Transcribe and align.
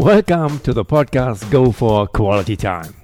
Welcome 0.00 0.60
to 0.60 0.72
the 0.72 0.82
podcast 0.82 1.50
Go 1.50 1.72
for 1.72 2.06
Quality 2.06 2.56
Time. 2.56 2.94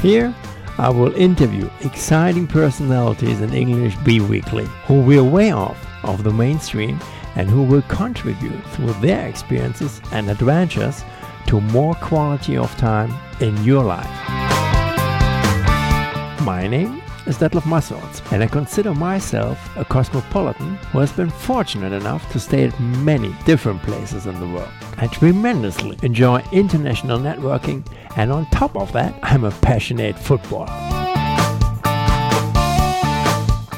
Here, 0.00 0.34
I 0.78 0.88
will 0.88 1.14
interview 1.14 1.68
exciting 1.82 2.46
personalities 2.46 3.42
in 3.42 3.52
English 3.52 3.96
B 3.96 4.20
Weekly 4.20 4.64
who 4.86 5.02
will 5.02 5.28
way 5.28 5.50
off 5.50 5.76
of 6.04 6.24
the 6.24 6.32
mainstream 6.32 6.98
and 7.36 7.50
who 7.50 7.64
will 7.64 7.82
contribute 7.82 8.64
through 8.68 8.94
their 9.02 9.28
experiences 9.28 10.00
and 10.10 10.30
adventures 10.30 11.04
to 11.48 11.60
more 11.60 11.94
quality 11.96 12.56
of 12.56 12.74
time 12.78 13.12
in 13.42 13.62
your 13.62 13.84
life. 13.84 14.08
My 16.46 16.66
name 16.66 17.02
is 17.26 17.38
Detlef 17.38 17.66
Massorts, 17.66 18.20
and 18.32 18.42
I 18.42 18.48
consider 18.48 18.92
myself 18.94 19.76
a 19.76 19.84
cosmopolitan 19.84 20.74
who 20.90 20.98
has 20.98 21.12
been 21.12 21.30
fortunate 21.30 21.92
enough 21.92 22.30
to 22.32 22.40
stay 22.40 22.64
at 22.64 22.80
many 22.80 23.32
different 23.44 23.80
places 23.82 24.26
in 24.26 24.38
the 24.40 24.46
world. 24.48 24.68
I 24.96 25.06
tremendously 25.06 25.98
enjoy 26.02 26.42
international 26.50 27.18
networking, 27.18 27.86
and 28.16 28.32
on 28.32 28.46
top 28.46 28.76
of 28.76 28.92
that, 28.92 29.14
I'm 29.22 29.44
a 29.44 29.52
passionate 29.52 30.18
footballer. 30.18 30.66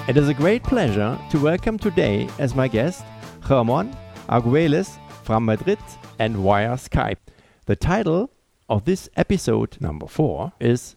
It 0.09 0.17
is 0.17 0.29
a 0.29 0.35
great 0.35 0.63
pleasure 0.63 1.19
to 1.31 1.39
welcome 1.39 1.79
today 1.79 2.29
as 2.39 2.55
my 2.55 2.69
guest 2.69 3.05
Ramon 3.49 3.95
Arguelles 4.29 4.99
from 5.23 5.45
Madrid 5.45 5.79
and 6.19 6.37
via 6.37 6.75
Skype. 6.75 7.19
The 7.67 7.77
title 7.77 8.31
of 8.71 8.87
this 8.87 9.11
episode 9.17 9.79
number 9.81 10.07
four 10.07 10.53
is 10.61 10.97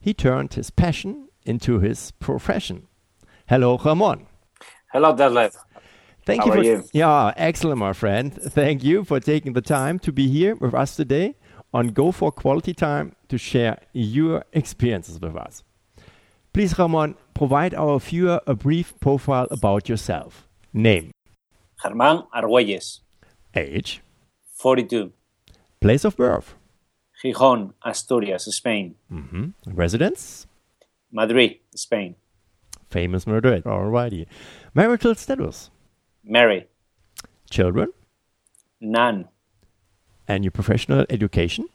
He 0.00 0.14
Turned 0.14 0.54
His 0.54 0.70
Passion 0.70 1.25
into 1.46 1.78
His 1.80 2.10
Profession. 2.12 2.86
Hello, 3.48 3.78
Ramon. 3.78 4.26
Hello, 4.92 5.14
Detlef. 5.14 5.54
Thank 6.24 6.40
How 6.40 6.46
you 6.46 6.52
for 6.52 6.62
you? 6.62 6.84
yeah, 6.92 7.32
excellent, 7.36 7.78
my 7.78 7.92
friend. 7.92 8.32
Thank 8.34 8.82
you 8.82 9.04
for 9.04 9.20
taking 9.20 9.52
the 9.52 9.62
time 9.62 9.98
to 10.00 10.12
be 10.12 10.26
here 10.28 10.56
with 10.56 10.74
us 10.74 10.96
today 10.96 11.36
on 11.72 11.88
Go 11.88 12.10
for 12.10 12.32
Quality 12.32 12.74
Time 12.74 13.14
to 13.28 13.38
share 13.38 13.78
your 13.92 14.44
experiences 14.52 15.20
with 15.20 15.36
us. 15.36 15.62
Please, 16.52 16.76
Ramon, 16.78 17.14
provide 17.34 17.74
our 17.74 18.00
viewer 18.00 18.40
a 18.46 18.54
brief 18.54 18.98
profile 18.98 19.46
about 19.50 19.88
yourself. 19.88 20.48
Name, 20.72 21.10
Germán 21.84 22.26
Argüelles, 22.34 23.00
age, 23.54 24.02
42, 24.54 25.12
place 25.80 26.04
of 26.04 26.16
birth, 26.16 26.54
Gijón, 27.22 27.72
Asturias, 27.84 28.44
Spain, 28.46 28.94
Mm 29.10 29.28
-hmm. 29.30 29.52
residence, 29.76 30.45
Madrid, 31.16 31.56
Spain, 31.74 32.14
famous 32.90 33.26
Madrid. 33.26 33.64
Alrighty. 33.64 34.26
Marital 34.74 35.14
status, 35.14 35.70
Mary, 36.22 36.66
children, 37.48 37.88
None. 38.80 39.28
and 40.28 40.44
your 40.44 40.50
professional 40.52 41.06
education. 41.08 41.68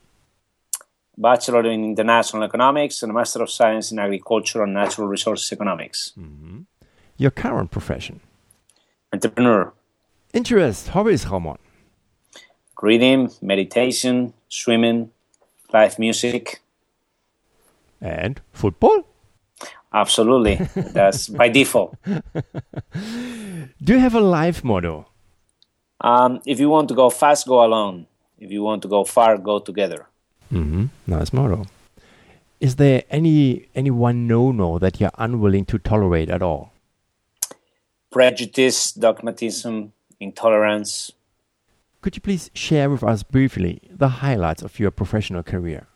Bachelor 1.18 1.66
in 1.74 1.84
International 1.84 2.44
Economics 2.44 3.02
and 3.04 3.12
a 3.12 3.14
Master 3.14 3.42
of 3.44 3.50
Science 3.50 3.92
in 3.92 4.00
Agriculture 4.00 4.64
and 4.64 4.74
Natural 4.74 5.08
Resources 5.08 5.52
Economics, 5.52 6.14
mm-hmm. 6.18 6.62
Your 7.18 7.32
current 7.32 7.70
profession. 7.72 8.20
entrepreneur, 9.14 9.74
Interest, 10.34 10.88
hobbies, 10.90 11.26
Ramon. 11.28 11.58
reading, 12.82 13.30
meditation, 13.42 14.34
swimming, 14.50 15.10
live 15.74 15.98
music. 16.00 16.62
And 18.00 18.40
football? 18.54 19.04
Absolutely, 19.94 20.56
that's 20.76 21.28
by 21.28 21.50
default. 21.50 21.96
Do 23.84 23.94
you 23.94 24.00
have 24.00 24.16
a 24.16 24.22
life 24.22 24.64
motto? 24.64 25.08
Um, 26.00 26.42
if 26.46 26.60
you 26.60 26.70
want 26.70 26.88
to 26.90 26.96
go 26.96 27.10
fast, 27.10 27.48
go 27.48 27.64
alone. 27.64 28.08
If 28.40 28.52
you 28.52 28.64
want 28.64 28.82
to 28.84 28.88
go 28.88 29.04
far, 29.04 29.38
go 29.38 29.60
together. 29.60 30.08
Mm-hmm. 30.52 30.86
Nice 31.08 31.34
motto. 31.34 31.66
Is 32.60 32.76
there 32.76 33.04
any 33.10 33.68
any 33.76 33.92
one 33.92 34.28
no-no 34.28 34.80
that 34.80 35.00
you're 35.00 35.12
unwilling 35.18 35.66
to 35.66 35.78
tolerate 35.80 36.30
at 36.30 36.42
all? 36.42 36.72
Prejudice, 38.12 38.92
dogmatism, 38.94 39.92
intolerance, 40.20 41.12
Could 42.02 42.16
you 42.16 42.22
please 42.22 42.50
share 42.56 42.90
with 42.90 43.04
us 43.04 43.22
briefly 43.22 43.80
the 43.92 44.10
highlights 44.26 44.64
of 44.64 44.80
your 44.80 44.90
professional 44.90 45.44
career? 45.44 45.88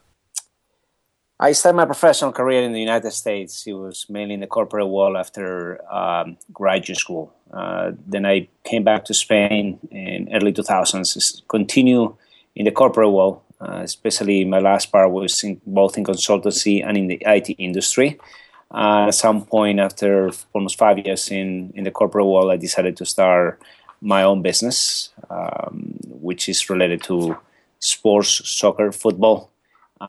I 1.37 1.51
started 1.51 1.75
my 1.75 1.85
professional 1.85 2.31
career 2.31 2.63
in 2.63 2.71
the 2.71 2.79
United 2.79 3.11
States. 3.11 3.67
It 3.67 3.73
was 3.73 4.05
mainly 4.09 4.35
in 4.35 4.39
the 4.39 4.47
corporate 4.47 4.87
world 4.87 5.17
after 5.17 5.83
um, 5.93 6.37
graduate 6.53 6.97
school. 6.97 7.33
Uh, 7.51 7.91
then 8.07 8.25
I 8.25 8.47
came 8.63 8.85
back 8.85 9.03
to 9.05 9.13
Spain 9.13 9.77
in 9.91 10.29
early 10.33 10.53
2000s, 10.53 11.17
s- 11.17 11.41
continue 11.49 12.15
in 12.55 12.63
the 12.63 12.71
corporate 12.71 13.11
world, 13.11 13.41
uh, 13.59 13.81
especially 13.83 14.45
my 14.45 14.59
last 14.59 14.93
part 14.93 15.11
was 15.11 15.43
in, 15.43 15.59
both 15.67 15.97
in 15.97 16.05
consultancy 16.05 16.81
and 16.85 16.97
in 16.97 17.07
the 17.07 17.21
IT 17.25 17.49
industry. 17.57 18.17
Uh, 18.71 19.07
at 19.07 19.15
some 19.15 19.45
point 19.45 19.79
after 19.79 20.31
almost 20.53 20.77
five 20.77 20.99
years 20.99 21.29
in, 21.29 21.71
in 21.75 21.83
the 21.83 21.91
corporate 21.91 22.25
world, 22.25 22.49
I 22.49 22.55
decided 22.55 22.95
to 22.97 23.05
start 23.05 23.61
my 23.99 24.23
own 24.23 24.41
business, 24.41 25.09
um, 25.29 25.99
which 26.05 26.47
is 26.47 26.69
related 26.69 27.03
to 27.03 27.37
sports, 27.79 28.49
soccer, 28.49 28.93
football, 28.93 29.51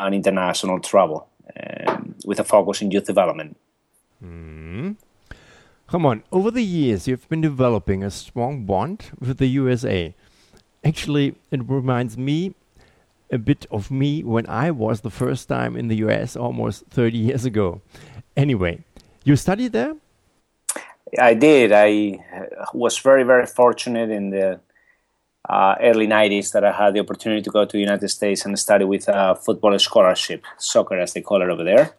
and 0.01 0.15
international 0.15 0.81
travel, 0.81 1.29
um, 1.61 2.15
with 2.25 2.41
a 2.41 2.45
focus 2.45 2.83
in 2.83 2.91
youth 2.91 3.07
development. 3.07 3.57
Come 5.89 6.05
on, 6.05 6.25
over 6.33 6.51
the 6.51 6.65
years 6.65 7.07
you've 7.07 7.29
been 7.29 7.41
developing 7.41 8.03
a 8.03 8.11
strong 8.11 8.65
bond 8.65 9.11
with 9.21 9.39
the 9.39 9.47
USA. 9.47 10.15
Actually, 10.85 11.37
it 11.53 11.61
reminds 11.69 12.19
me 12.19 12.55
a 13.31 13.39
bit 13.39 13.67
of 13.71 13.89
me 13.89 14.25
when 14.25 14.49
I 14.49 14.73
was 14.73 15.03
the 15.03 15.11
first 15.11 15.49
time 15.49 15.77
in 15.77 15.87
the 15.87 15.97
US 16.07 16.35
almost 16.35 16.87
30 16.91 17.19
years 17.19 17.45
ago. 17.45 17.83
Anyway, 18.37 18.83
you 19.23 19.37
studied 19.37 19.73
there? 19.73 19.95
I 21.21 21.35
did. 21.35 21.71
I 21.71 22.19
uh, 22.35 22.67
was 22.75 22.99
very, 22.99 23.23
very 23.23 23.47
fortunate 23.47 24.11
in 24.11 24.31
the 24.31 24.59
uh, 25.49 25.77
early 25.81 26.07
90s 26.07 26.53
that 26.53 26.65
I 26.65 26.73
had 26.73 26.95
the 26.95 27.01
opportunity 27.01 27.43
to 27.43 27.51
go 27.51 27.65
to 27.65 27.73
the 27.73 27.81
United 27.81 28.09
States 28.09 28.45
and 28.45 28.59
study 28.59 28.85
with 28.85 29.09
a 29.09 29.37
football 29.37 29.79
scholarship, 29.79 30.45
soccer 30.59 30.99
as 30.99 31.13
they 31.13 31.21
call 31.21 31.43
it 31.43 31.49
over 31.49 31.65
there. 31.65 31.95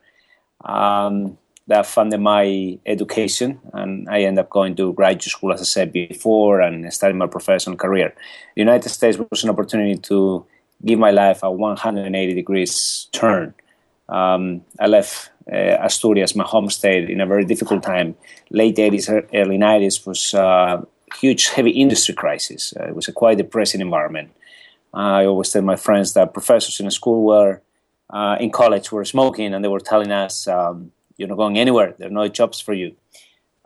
Um, 0.65 1.37
that 1.67 1.85
funded 1.85 2.21
my 2.21 2.79
education, 2.85 3.59
and 3.73 4.07
I 4.09 4.21
ended 4.21 4.45
up 4.45 4.49
going 4.49 4.75
to 4.77 4.93
graduate 4.93 5.23
school, 5.23 5.51
as 5.51 5.61
I 5.61 5.65
said 5.65 5.91
before, 5.91 6.61
and 6.61 6.91
starting 6.93 7.17
my 7.17 7.27
professional 7.27 7.75
career. 7.75 8.13
The 8.55 8.61
United 8.61 8.89
States 8.89 9.17
was 9.17 9.43
an 9.43 9.49
opportunity 9.49 9.97
to 9.97 10.45
give 10.85 10.97
my 10.97 11.11
life 11.11 11.43
a 11.43 11.51
180 11.51 12.33
degrees 12.33 13.07
turn. 13.11 13.53
Um, 14.07 14.61
I 14.79 14.87
left 14.87 15.31
uh, 15.51 15.77
Asturias, 15.81 16.35
my 16.35 16.45
home 16.45 16.69
state, 16.69 17.09
in 17.09 17.19
a 17.19 17.25
very 17.25 17.43
difficult 17.43 17.83
time. 17.83 18.15
Late 18.49 18.77
80s, 18.77 19.27
early 19.33 19.57
90s 19.57 20.07
was 20.07 20.33
a 20.33 20.85
huge, 21.15 21.49
heavy 21.49 21.71
industry 21.71 22.13
crisis. 22.13 22.73
Uh, 22.79 22.87
it 22.87 22.95
was 22.95 23.07
a 23.07 23.13
quite 23.13 23.37
depressing 23.37 23.81
environment. 23.81 24.31
I 24.93 25.25
always 25.25 25.49
tell 25.51 25.61
my 25.61 25.75
friends 25.75 26.13
that 26.13 26.33
professors 26.33 26.79
in 26.79 26.87
a 26.87 26.91
school 26.91 27.23
were, 27.23 27.61
uh, 28.09 28.37
in 28.39 28.51
college, 28.51 28.91
were 28.91 29.05
smoking, 29.05 29.53
and 29.53 29.63
they 29.63 29.69
were 29.69 29.79
telling 29.79 30.11
us, 30.11 30.47
um, 30.47 30.91
"You're 31.17 31.27
not 31.27 31.37
going 31.37 31.57
anywhere. 31.57 31.93
There 31.97 32.07
are 32.07 32.11
no 32.11 32.27
jobs 32.27 32.59
for 32.59 32.73
you." 32.73 32.95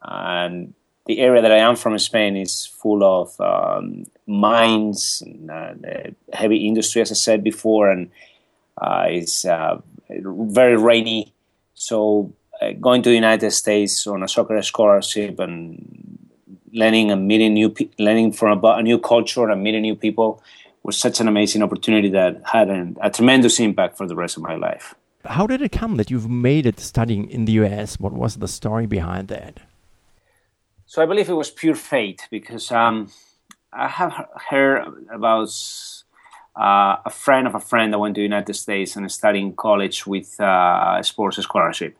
And 0.02 0.74
the 1.06 1.19
area 1.19 1.41
that 1.41 1.52
I 1.52 1.57
am 1.57 1.75
from, 1.75 1.97
Spain, 2.00 2.35
is 2.35 2.66
full 2.66 3.03
of 3.03 3.40
um, 3.40 4.06
mines, 4.28 5.23
and, 5.25 5.50
uh, 5.50 5.73
heavy 6.34 6.68
industry, 6.68 7.02
as 7.02 7.12
I 7.12 7.16
said 7.16 7.44
before, 7.44 7.90
and 7.90 8.09
uh, 8.78 9.06
it's 9.09 9.46
uh, 9.46 9.79
very 10.09 10.78
rainy. 10.78 11.34
So 11.73 12.34
uh, 12.62 12.72
going 12.73 13.02
to 13.03 13.09
the 13.09 13.16
United 13.16 13.52
States 13.52 14.06
on 14.08 14.23
a 14.23 14.28
soccer 14.28 14.62
scholarship 14.62 15.40
and 15.40 16.10
learning 16.73 17.11
and 17.11 17.27
meeting 17.27 17.53
new, 17.53 17.69
pe- 17.69 17.89
learning 17.99 18.33
from 18.33 18.57
about 18.57 18.79
a 18.79 18.84
new 18.84 18.99
culture 18.99 19.49
and 19.49 19.63
meeting 19.63 19.81
new 19.81 19.96
people 19.96 20.41
was 20.84 20.97
such 20.97 21.19
an 21.19 21.28
amazing 21.28 21.61
opportunity 21.61 22.09
that 22.09 22.41
had 22.46 22.69
an, 22.69 22.97
a 23.01 23.09
tremendous 23.09 23.59
impact 23.59 23.97
for 23.97 24.07
the 24.07 24.16
rest 24.16 24.37
of 24.37 24.43
my 24.43 24.55
life. 24.55 24.96
How 25.25 25.46
did 25.46 25.61
it 25.61 25.72
come 25.72 25.97
that 25.97 26.09
you've 26.09 26.29
made 26.29 26.66
it 26.66 26.79
studying 26.79 27.29
in 27.29 27.46
the 27.46 27.51
US? 27.63 27.99
What 27.99 28.13
was 28.13 28.37
the 28.37 28.47
story 28.47 28.87
behind 28.87 29.28
that? 29.28 29.59
So 30.85 31.01
I 31.01 31.05
believe 31.05 31.29
it 31.29 31.34
was 31.34 31.51
pure 31.51 31.75
fate 31.75 32.28
because 32.31 32.72
um, 32.72 33.11
I 33.72 33.87
have 33.87 34.28
heard 34.49 34.87
about 35.13 35.49
uh, 36.59 36.97
a 37.05 37.09
friend 37.09 37.47
of 37.47 37.55
a 37.55 37.59
friend 37.59 37.93
that 37.93 37.99
went 37.99 38.16
to 38.16 38.19
the 38.19 38.23
United 38.23 38.55
States 38.55 38.96
and 38.96 39.09
studied 39.11 39.41
in 39.41 39.53
college 39.53 40.05
with 40.05 40.35
uh, 40.40 40.97
a 40.99 41.03
sports 41.03 41.37
scholarship. 41.37 41.96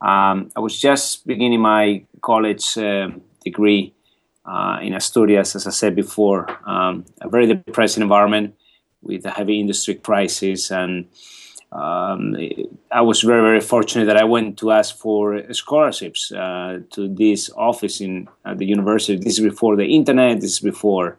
Um, 0.00 0.50
I 0.54 0.60
was 0.60 0.78
just 0.78 1.26
beginning 1.26 1.60
my 1.60 2.04
college 2.20 2.76
uh, 2.76 3.08
degree 3.42 3.94
uh, 4.46 4.78
in 4.82 4.94
Asturias, 4.94 5.56
as 5.56 5.66
I 5.66 5.70
said 5.70 5.94
before, 5.94 6.48
um, 6.68 7.04
a 7.20 7.28
very 7.28 7.46
depressing 7.46 8.02
environment 8.02 8.54
with 9.02 9.24
a 9.26 9.30
heavy 9.30 9.60
industry 9.60 9.94
crisis 9.94 10.70
and 10.70 11.08
um, 11.72 12.36
I 12.90 13.00
was 13.02 13.22
very, 13.22 13.42
very 13.42 13.60
fortunate 13.60 14.06
that 14.06 14.16
I 14.16 14.24
went 14.24 14.56
to 14.58 14.70
ask 14.70 14.96
for 14.96 15.52
scholarships 15.52 16.32
uh, 16.32 16.80
to 16.90 17.08
this 17.08 17.50
office 17.56 18.00
in 18.00 18.28
the 18.54 18.64
university. 18.64 19.16
This 19.16 19.38
is 19.38 19.44
before 19.44 19.76
the 19.76 19.84
internet. 19.84 20.40
This 20.40 20.52
is 20.52 20.60
before 20.60 21.18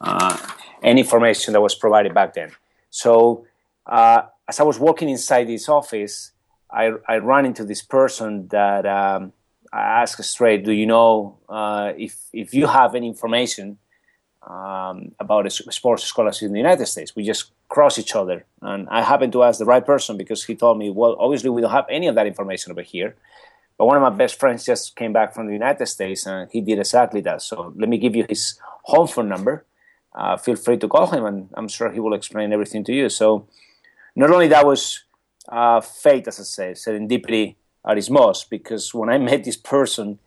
uh, 0.00 0.36
any 0.82 1.00
information 1.00 1.52
that 1.52 1.60
was 1.60 1.74
provided 1.74 2.14
back 2.14 2.34
then. 2.34 2.52
So 2.90 3.46
uh, 3.84 4.22
as 4.48 4.60
I 4.60 4.62
was 4.62 4.78
walking 4.78 5.08
inside 5.08 5.48
this 5.48 5.68
office, 5.68 6.32
I, 6.70 6.92
I 7.08 7.16
ran 7.16 7.44
into 7.46 7.64
this 7.64 7.82
person 7.82 8.48
that 8.48 8.86
um, 8.86 9.32
I 9.72 10.02
asked 10.02 10.22
straight, 10.24 10.64
"Do 10.64 10.72
you 10.72 10.86
know 10.86 11.38
uh, 11.48 11.92
if 11.96 12.16
if 12.32 12.54
you 12.54 12.66
have 12.66 12.94
any 12.94 13.06
information 13.06 13.78
um, 14.42 15.12
about 15.18 15.46
a 15.46 15.50
sports 15.50 16.04
scholarship 16.04 16.46
in 16.46 16.52
the 16.52 16.58
United 16.58 16.86
States?" 16.86 17.14
We 17.14 17.24
just 17.24 17.52
cross 17.68 17.98
each 17.98 18.16
other, 18.16 18.46
and 18.62 18.88
I 18.90 19.02
happened 19.02 19.32
to 19.34 19.42
ask 19.44 19.58
the 19.58 19.64
right 19.64 19.84
person 19.84 20.16
because 20.16 20.44
he 20.44 20.56
told 20.56 20.78
me, 20.78 20.90
"Well, 20.90 21.16
obviously 21.18 21.50
we 21.50 21.60
don't 21.60 21.70
have 21.70 21.86
any 21.88 22.08
of 22.08 22.14
that 22.16 22.26
information 22.26 22.72
over 22.72 22.82
here." 22.82 23.16
But 23.78 23.86
one 23.86 23.96
of 23.96 24.02
my 24.02 24.10
best 24.10 24.38
friends 24.38 24.66
just 24.66 24.94
came 24.94 25.12
back 25.12 25.32
from 25.32 25.46
the 25.46 25.54
United 25.54 25.86
States, 25.86 26.26
and 26.26 26.50
he 26.50 26.60
did 26.60 26.78
exactly 26.78 27.22
that. 27.22 27.40
So 27.40 27.72
let 27.76 27.88
me 27.88 27.96
give 27.96 28.14
you 28.14 28.26
his 28.28 28.60
home 28.82 29.08
phone 29.08 29.28
number. 29.28 29.64
Uh, 30.14 30.36
feel 30.36 30.56
free 30.56 30.76
to 30.78 30.88
call 30.88 31.06
him, 31.06 31.24
and 31.24 31.48
I'm 31.54 31.68
sure 31.68 31.90
he 31.90 32.00
will 32.00 32.12
explain 32.12 32.52
everything 32.52 32.84
to 32.84 32.92
you. 32.92 33.08
So 33.08 33.46
not 34.14 34.30
only 34.30 34.48
that 34.48 34.66
was 34.66 35.04
uh, 35.48 35.80
fate, 35.80 36.28
as 36.28 36.40
I 36.40 36.42
say, 36.42 36.72
serendipity 36.72 37.54
at 37.86 37.96
his 37.96 38.10
mosque 38.10 38.48
because 38.50 38.94
when 38.94 39.08
I 39.08 39.18
met 39.30 39.44
this 39.44 39.56
person 39.56 40.18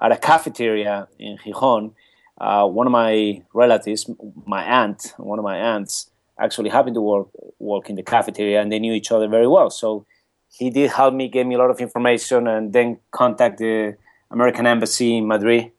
at 0.00 0.12
a 0.12 0.16
cafeteria 0.16 1.08
in 1.18 1.38
Gijón, 1.38 1.92
uh, 2.40 2.66
one 2.66 2.86
of 2.86 2.92
my 2.92 3.42
relatives, 3.52 4.08
my 4.46 4.64
aunt, 4.64 5.12
one 5.18 5.38
of 5.38 5.44
my 5.44 5.58
aunts, 5.58 6.10
actually 6.38 6.70
happened 6.70 6.94
to 6.94 7.02
work 7.02 7.28
work 7.58 7.90
in 7.90 7.96
the 7.96 8.02
cafeteria, 8.02 8.62
and 8.62 8.72
they 8.72 8.78
knew 8.78 8.94
each 8.94 9.12
other 9.12 9.28
very 9.28 9.46
well. 9.46 9.68
So 9.68 10.06
he 10.48 10.70
did 10.70 10.90
help 10.90 11.12
me, 11.12 11.28
gave 11.28 11.46
me 11.46 11.54
a 11.54 11.58
lot 11.58 11.70
of 11.70 11.80
information, 11.80 12.48
and 12.48 12.72
then 12.72 12.98
contact 13.10 13.58
the 13.58 13.96
American 14.30 14.66
Embassy 14.66 15.18
in 15.18 15.26
Madrid, 15.26 15.70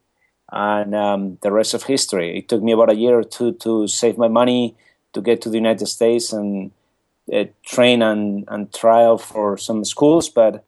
and 0.52 0.94
um, 0.94 1.38
the 1.42 1.50
rest 1.50 1.74
of 1.74 1.82
history. 1.82 2.38
It 2.38 2.48
took 2.48 2.62
me 2.62 2.72
about 2.72 2.92
a 2.92 2.94
year 2.94 3.18
or 3.18 3.24
two 3.24 3.54
to 3.54 3.88
save 3.88 4.16
my 4.16 4.28
money 4.28 4.76
to 5.14 5.20
get 5.20 5.42
to 5.42 5.48
the 5.50 5.56
United 5.56 5.86
States 5.86 6.32
and 6.32 6.70
uh, 7.32 7.44
train 7.64 8.02
and, 8.02 8.44
and 8.48 8.72
trial 8.72 9.18
for 9.18 9.56
some 9.56 9.84
schools, 9.84 10.28
but 10.28 10.64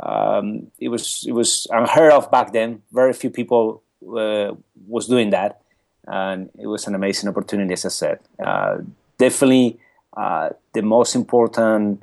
um, 0.00 0.70
it 0.78 0.88
was 0.88 1.24
it 1.26 1.32
was 1.32 1.66
unheard 1.70 2.12
of 2.12 2.30
back 2.30 2.52
then. 2.52 2.82
Very 2.92 3.12
few 3.12 3.30
people 3.30 3.82
uh, 4.16 4.54
was 4.86 5.06
doing 5.06 5.30
that, 5.30 5.60
and 6.06 6.50
it 6.58 6.66
was 6.66 6.86
an 6.86 6.94
amazing 6.94 7.28
opportunity. 7.28 7.72
As 7.72 7.84
I 7.84 7.88
said, 7.88 8.18
uh, 8.44 8.78
definitely 9.18 9.78
uh, 10.16 10.50
the 10.72 10.82
most 10.82 11.14
important 11.14 12.02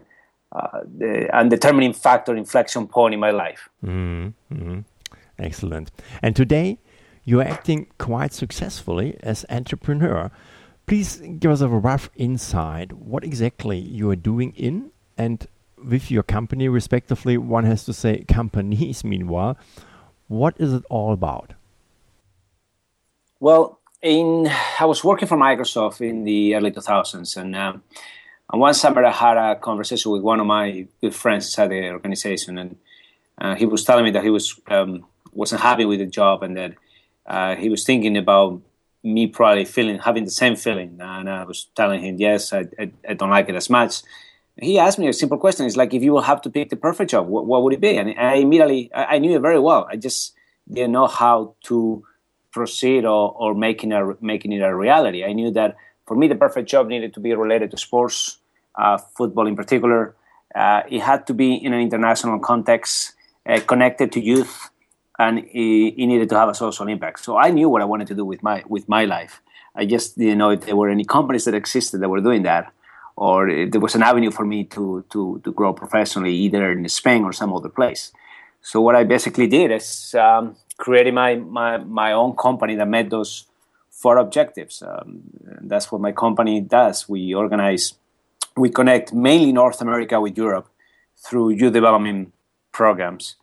uh, 0.52 0.82
the, 0.98 1.30
and 1.36 1.50
determining 1.50 1.94
factor, 1.94 2.36
inflection 2.36 2.88
point 2.88 3.14
in 3.14 3.20
my 3.20 3.32
life. 3.32 3.70
Mm-hmm. 3.86 4.80
Excellent. 5.38 5.92
And 6.22 6.36
today, 6.36 6.80
you're 7.24 7.44
acting 7.44 7.88
quite 7.98 8.34
successfully 8.34 9.18
as 9.22 9.46
entrepreneur. 9.50 10.32
Please 10.88 11.22
give 11.38 11.52
us 11.52 11.62
a 11.62 11.68
rough 11.68 12.10
insight 12.16 12.94
what 12.94 13.24
exactly 13.24 13.78
you 13.78 14.10
are 14.10 14.16
doing 14.16 14.54
in 14.56 14.92
and 15.18 15.48
with 15.84 16.12
your 16.12 16.24
company, 16.24 16.68
respectively. 16.68 17.38
One 17.38 17.64
has 17.66 17.86
to 17.86 17.94
say 17.94 18.24
companies, 18.28 19.04
meanwhile. 19.14 19.58
What 20.28 20.56
is 20.60 20.74
it 20.74 20.84
all 20.90 21.14
about? 21.14 21.54
Well, 23.40 23.80
in 24.02 24.50
I 24.80 24.86
was 24.86 25.04
working 25.04 25.28
for 25.28 25.38
Microsoft 25.38 26.02
in 26.02 26.24
the 26.24 26.56
early 26.56 26.72
2000s, 26.72 27.38
and, 27.38 27.56
um, 27.56 27.84
and 28.52 28.62
one 28.62 28.74
summer 28.74 29.04
I 29.04 29.12
had 29.12 29.38
a 29.38 29.56
conversation 29.56 30.12
with 30.12 30.22
one 30.22 30.40
of 30.40 30.46
my 30.46 30.88
good 31.02 31.16
friends 31.16 31.48
inside 31.48 31.70
the 31.70 31.90
organization, 31.90 32.58
and 32.58 32.78
uh, 33.38 33.56
he 33.56 33.66
was 33.66 33.84
telling 33.84 34.06
me 34.06 34.12
that 34.12 34.24
he 34.24 34.30
was 34.30 34.60
um, 34.68 35.06
wasn't 35.34 35.62
happy 35.62 35.86
with 35.86 36.00
the 36.00 36.06
job, 36.06 36.44
and 36.44 36.58
that 36.58 36.76
uh, 37.26 37.56
he 37.56 37.70
was 37.70 37.84
thinking 37.84 38.18
about 38.18 38.62
me 39.04 39.28
probably 39.28 39.66
feeling 39.66 40.00
having 40.00 40.26
the 40.26 40.32
same 40.32 40.56
feeling, 40.56 40.98
and 41.00 41.30
I 41.30 41.44
was 41.44 41.68
telling 41.76 42.02
him, 42.02 42.18
yes, 42.18 42.54
I, 42.54 42.66
I, 42.80 42.92
I 43.08 43.14
don't 43.14 43.30
like 43.30 43.50
it 43.50 43.56
as 43.56 43.70
much. 43.70 44.02
He 44.62 44.78
asked 44.78 45.00
me 45.00 45.08
a 45.08 45.14
simple 45.14 45.38
question: 45.38 45.66
"It's 45.66 45.78
like 45.78 45.94
if 45.94 46.04
you 46.04 46.12
will 46.12 46.22
have 46.22 46.42
to 46.44 46.50
pick 46.50 46.70
the 46.70 46.76
perfect 46.76 47.12
job, 47.12 47.28
what, 47.28 47.46
what 47.46 47.64
would 47.64 47.74
it 47.74 47.82
be?" 47.82 47.98
And 47.98 48.18
I 48.20 48.36
immediately 48.36 48.92
I, 48.94 49.16
I 49.16 49.18
knew 49.20 49.36
it 49.36 49.42
very 49.42 49.60
well. 49.60 49.88
I 49.90 49.96
just 49.96 50.34
didn't 50.72 50.92
know 50.92 51.08
how 51.08 51.56
to 51.64 52.04
proceed 52.52 53.06
or, 53.06 53.34
or 53.38 53.54
making 53.54 53.92
a 53.94 54.16
making 54.22 54.52
it 54.52 54.62
a 54.62 54.76
reality. 54.76 55.24
I 55.24 55.34
knew 55.34 55.52
that 55.52 55.76
for 56.06 56.16
me 56.16 56.28
the 56.28 56.36
perfect 56.36 56.70
job 56.70 56.88
needed 56.88 57.14
to 57.14 57.20
be 57.20 57.34
related 57.34 57.72
to 57.72 57.78
sports, 57.78 58.40
uh, 58.76 58.98
football 58.98 59.48
in 59.48 59.56
particular. 59.56 60.16
Uh, 60.54 60.82
it 60.90 61.02
had 61.02 61.28
to 61.28 61.34
be 61.34 61.54
in 61.54 61.74
an 61.74 61.80
international 61.80 62.40
context, 62.40 63.14
uh, 63.46 63.60
connected 63.68 64.12
to 64.14 64.20
youth, 64.20 64.72
and 65.20 65.40
it, 65.40 66.02
it, 66.02 66.08
needed 66.08 66.28
to 66.28 66.36
have 66.36 66.50
a 66.50 66.56
social 66.56 66.88
impact. 66.88 67.24
So 67.24 67.38
I 67.38 67.52
knew 67.52 67.70
what 67.70 67.84
I 67.84 67.86
wanted 67.86 68.08
to 68.08 68.16
do 68.16 68.26
with 68.26 68.42
my 68.42 68.64
with 68.68 68.90
my 68.90 69.06
life. 69.06 69.42
I 69.76 69.86
just 69.86 70.18
didn't 70.18 70.40
know 70.40 70.50
if 70.50 70.66
there 70.66 70.76
were 70.76 70.90
any 70.90 71.06
companies 71.06 71.46
that 71.46 71.54
existed 71.54 72.02
that 72.02 72.10
were 72.10 72.20
doing 72.20 72.44
that, 72.44 72.74
or 73.20 73.40
there 73.72 73.82
was 73.82 73.96
an 73.96 74.04
avenue 74.04 74.32
for 74.32 74.46
me 74.46 74.60
to 74.76 75.04
to 75.12 75.42
to 75.44 75.52
grow 75.52 75.72
professionally, 75.74 76.34
either 76.46 76.72
in 76.72 76.88
Spain 76.90 77.24
or 77.24 77.34
some 77.34 77.52
other 77.54 77.72
place. 77.80 78.04
So 78.62 78.82
what 78.82 78.96
I 78.96 79.04
basically 79.04 79.48
did 79.48 79.72
is 79.72 80.16
um, 80.16 80.56
created 80.78 81.14
my, 81.14 81.36
my, 81.36 81.78
my 81.78 82.12
own 82.12 82.36
company 82.36 82.76
that 82.76 82.88
met 82.88 83.10
those 83.10 83.46
four 83.90 84.18
objectives. 84.18 84.82
Um, 84.82 85.22
that's 85.62 85.92
what 85.92 86.02
my 86.02 86.12
company 86.12 86.62
does. 86.62 87.08
We 87.08 87.34
organize, 87.34 87.94
we 88.58 88.70
connect 88.70 89.14
mainly 89.14 89.52
North 89.52 89.82
America 89.82 90.20
with 90.20 90.38
Europe 90.38 90.68
through 91.18 91.52
youth 91.52 91.74
development 91.74 92.34
programs. 92.72 93.36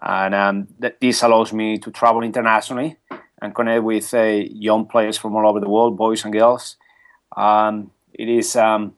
And 0.00 0.34
um, 0.34 0.68
that 0.78 1.00
this 1.00 1.22
allows 1.22 1.52
me 1.52 1.78
to 1.78 1.90
travel 1.90 2.22
internationally 2.22 2.96
and 3.40 3.54
connect 3.54 3.82
with 3.82 4.12
uh, 4.14 4.22
young 4.68 4.86
players 4.86 5.18
from 5.18 5.34
all 5.34 5.48
over 5.48 5.60
the 5.60 5.68
world, 5.68 5.96
boys 5.96 6.24
and 6.24 6.32
girls. 6.32 6.76
Um, 7.36 7.90
it 8.12 8.28
is 8.28 8.54
um, 8.56 8.94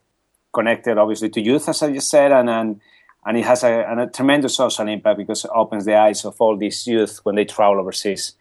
connected, 0.53 0.99
obviously, 0.99 1.29
to 1.31 1.41
youth, 1.41 1.69
as 1.69 1.83
I 1.83 1.93
just 1.93 2.11
said, 2.11 2.33
and, 2.33 2.49
and 2.49 2.81
and 3.25 3.37
it 3.37 3.45
has 3.45 3.63
a, 3.65 3.85
a, 3.99 4.07
tremendous 4.07 4.57
social 4.57 4.89
impact 4.89 5.19
because 5.19 5.45
it 5.45 5.51
opens 5.55 5.85
the 5.85 5.95
eyes 5.95 6.25
of 6.25 6.41
all 6.41 6.57
these 6.57 6.87
youth 6.87 7.21
when 7.23 7.35
they 7.35 7.45
travel 7.45 7.79
overseas. 7.79 8.33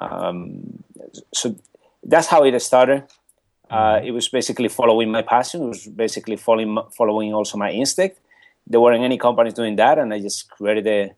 Um, 0.00 0.82
so 1.34 1.54
that's 2.02 2.26
how 2.26 2.44
it 2.44 2.58
started. 2.60 3.04
Uh, 3.68 4.00
it 4.02 4.12
was 4.12 4.28
basically 4.28 4.68
following 4.68 5.10
my 5.10 5.22
passion. 5.22 5.64
It 5.64 5.68
was 5.68 5.86
basically 5.86 6.36
following 6.36 6.78
following 6.96 7.34
also 7.34 7.58
my 7.58 7.70
instinct. 7.72 8.20
There 8.66 8.80
weren't 8.80 9.02
any 9.02 9.18
companies 9.18 9.54
doing 9.54 9.76
that, 9.76 9.98
and 9.98 10.14
I 10.14 10.20
just 10.20 10.48
created 10.50 10.84
the 10.84 11.10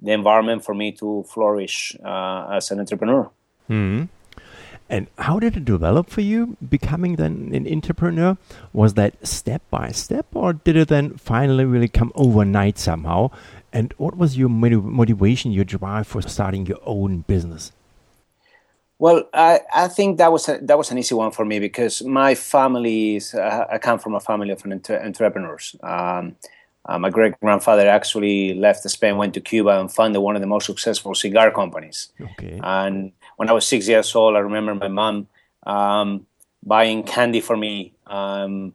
the 0.00 0.12
environment 0.12 0.64
for 0.64 0.74
me 0.74 0.92
to 0.92 1.24
flourish 1.28 1.96
uh, 2.04 2.46
as 2.52 2.70
an 2.70 2.78
entrepreneur. 2.78 3.24
Mm-hmm. 3.68 4.04
And 4.90 5.06
how 5.18 5.38
did 5.38 5.56
it 5.56 5.64
develop 5.64 6.08
for 6.08 6.22
you, 6.22 6.56
becoming 6.66 7.16
then 7.16 7.50
an 7.52 7.70
entrepreneur? 7.70 8.38
Was 8.72 8.94
that 8.94 9.26
step 9.26 9.62
by 9.70 9.90
step, 9.90 10.26
or 10.34 10.54
did 10.54 10.76
it 10.76 10.88
then 10.88 11.16
finally 11.16 11.64
really 11.64 11.88
come 11.88 12.10
overnight 12.14 12.78
somehow? 12.78 13.30
And 13.72 13.92
what 13.98 14.16
was 14.16 14.38
your 14.38 14.48
motivation, 14.48 15.52
your 15.52 15.64
drive 15.64 16.06
for 16.06 16.22
starting 16.22 16.64
your 16.66 16.80
own 16.86 17.20
business? 17.26 17.72
Well, 18.98 19.28
I, 19.32 19.60
I 19.72 19.88
think 19.88 20.18
that 20.18 20.32
was 20.32 20.48
a, 20.48 20.58
that 20.62 20.76
was 20.76 20.90
an 20.90 20.98
easy 20.98 21.14
one 21.14 21.30
for 21.30 21.44
me 21.44 21.60
because 21.60 22.02
my 22.02 22.34
family 22.34 23.16
is 23.16 23.32
uh, 23.34 23.66
I 23.70 23.78
come 23.78 23.98
from 23.98 24.14
a 24.14 24.20
family 24.20 24.50
of 24.50 24.64
entre- 24.66 25.04
entrepreneurs. 25.04 25.76
Um, 25.82 26.36
uh, 26.88 26.98
my 26.98 27.10
great 27.10 27.38
grandfather 27.40 27.86
actually 27.86 28.54
left 28.54 28.88
Spain, 28.88 29.18
went 29.18 29.34
to 29.34 29.40
Cuba, 29.40 29.78
and 29.78 29.92
founded 29.92 30.22
one 30.22 30.34
of 30.36 30.40
the 30.40 30.48
most 30.48 30.64
successful 30.64 31.14
cigar 31.14 31.50
companies. 31.50 32.10
Okay. 32.18 32.58
And 32.62 33.12
when 33.36 33.50
I 33.50 33.52
was 33.52 33.66
six 33.66 33.86
years 33.86 34.14
old, 34.14 34.36
I 34.36 34.38
remember 34.38 34.74
my 34.74 34.88
mom 34.88 35.28
um, 35.64 36.26
buying 36.64 37.02
candy 37.02 37.40
for 37.40 37.56
me 37.56 37.92
um, 38.06 38.72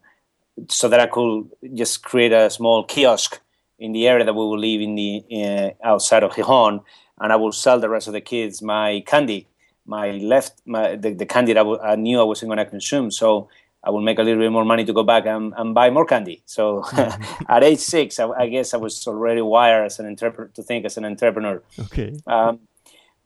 so 0.69 0.87
that 0.89 0.99
I 0.99 1.07
could 1.07 1.49
just 1.73 2.03
create 2.03 2.31
a 2.31 2.51
small 2.51 2.83
kiosk 2.83 3.39
in 3.79 3.93
the 3.93 4.07
area 4.07 4.23
that 4.23 4.33
we 4.33 4.39
will 4.39 4.59
live 4.59 4.81
in 4.81 4.93
the 4.93 5.23
uh, 5.31 5.69
outside 5.83 6.21
of 6.21 6.31
Gijón, 6.33 6.83
and 7.19 7.33
I 7.33 7.35
will 7.35 7.51
sell 7.51 7.79
the 7.79 7.89
rest 7.89 8.07
of 8.07 8.13
the 8.13 8.21
kids 8.21 8.61
my 8.61 9.03
candy, 9.07 9.47
my 9.87 10.11
left, 10.11 10.61
my 10.67 10.95
the, 10.95 11.13
the 11.13 11.25
candy 11.25 11.53
that 11.53 11.59
I, 11.59 11.63
w- 11.63 11.81
I 11.81 11.95
knew 11.95 12.19
I 12.19 12.23
wasn't 12.23 12.49
going 12.49 12.59
to 12.59 12.65
consume. 12.65 13.09
So 13.09 13.49
I 13.83 13.89
will 13.89 14.01
make 14.01 14.17
a 14.19 14.23
little 14.23 14.41
bit 14.41 14.51
more 14.51 14.63
money 14.63 14.85
to 14.85 14.93
go 14.93 15.03
back 15.03 15.25
and, 15.25 15.53
and 15.57 15.73
buy 15.73 15.89
more 15.89 16.05
candy. 16.05 16.41
So 16.45 16.83
at 17.49 17.63
age 17.63 17.79
six, 17.79 18.19
I, 18.19 18.27
I, 18.29 18.47
guess 18.47 18.73
I 18.73 18.77
was 18.77 19.05
already 19.07 19.41
wired 19.41 19.85
as 19.85 19.99
an 19.99 20.05
entrepreneur 20.05 20.49
to 20.53 20.63
think 20.63 20.85
as 20.85 20.97
an 20.97 21.05
entrepreneur. 21.05 21.61
Okay. 21.79 22.17
Um, 22.25 22.59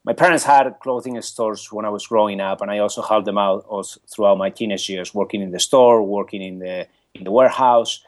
my 0.03 0.13
parents 0.13 0.45
had 0.45 0.79
clothing 0.79 1.21
stores 1.21 1.69
when 1.69 1.83
I 1.83 1.89
was 1.89 2.07
growing 2.07 2.39
up, 2.39 2.61
and 2.61 2.71
I 2.71 2.77
also 2.77 3.01
helped 3.01 3.25
them 3.25 3.37
out 3.37 3.65
throughout 4.09 4.37
my 4.37 4.49
teenage 4.49 4.87
years, 4.89 5.13
working 5.13 5.41
in 5.41 5.51
the 5.51 5.59
store, 5.59 6.01
working 6.01 6.41
in 6.41 6.59
the 6.59 6.87
in 7.13 7.25
the 7.25 7.31
warehouse. 7.31 8.01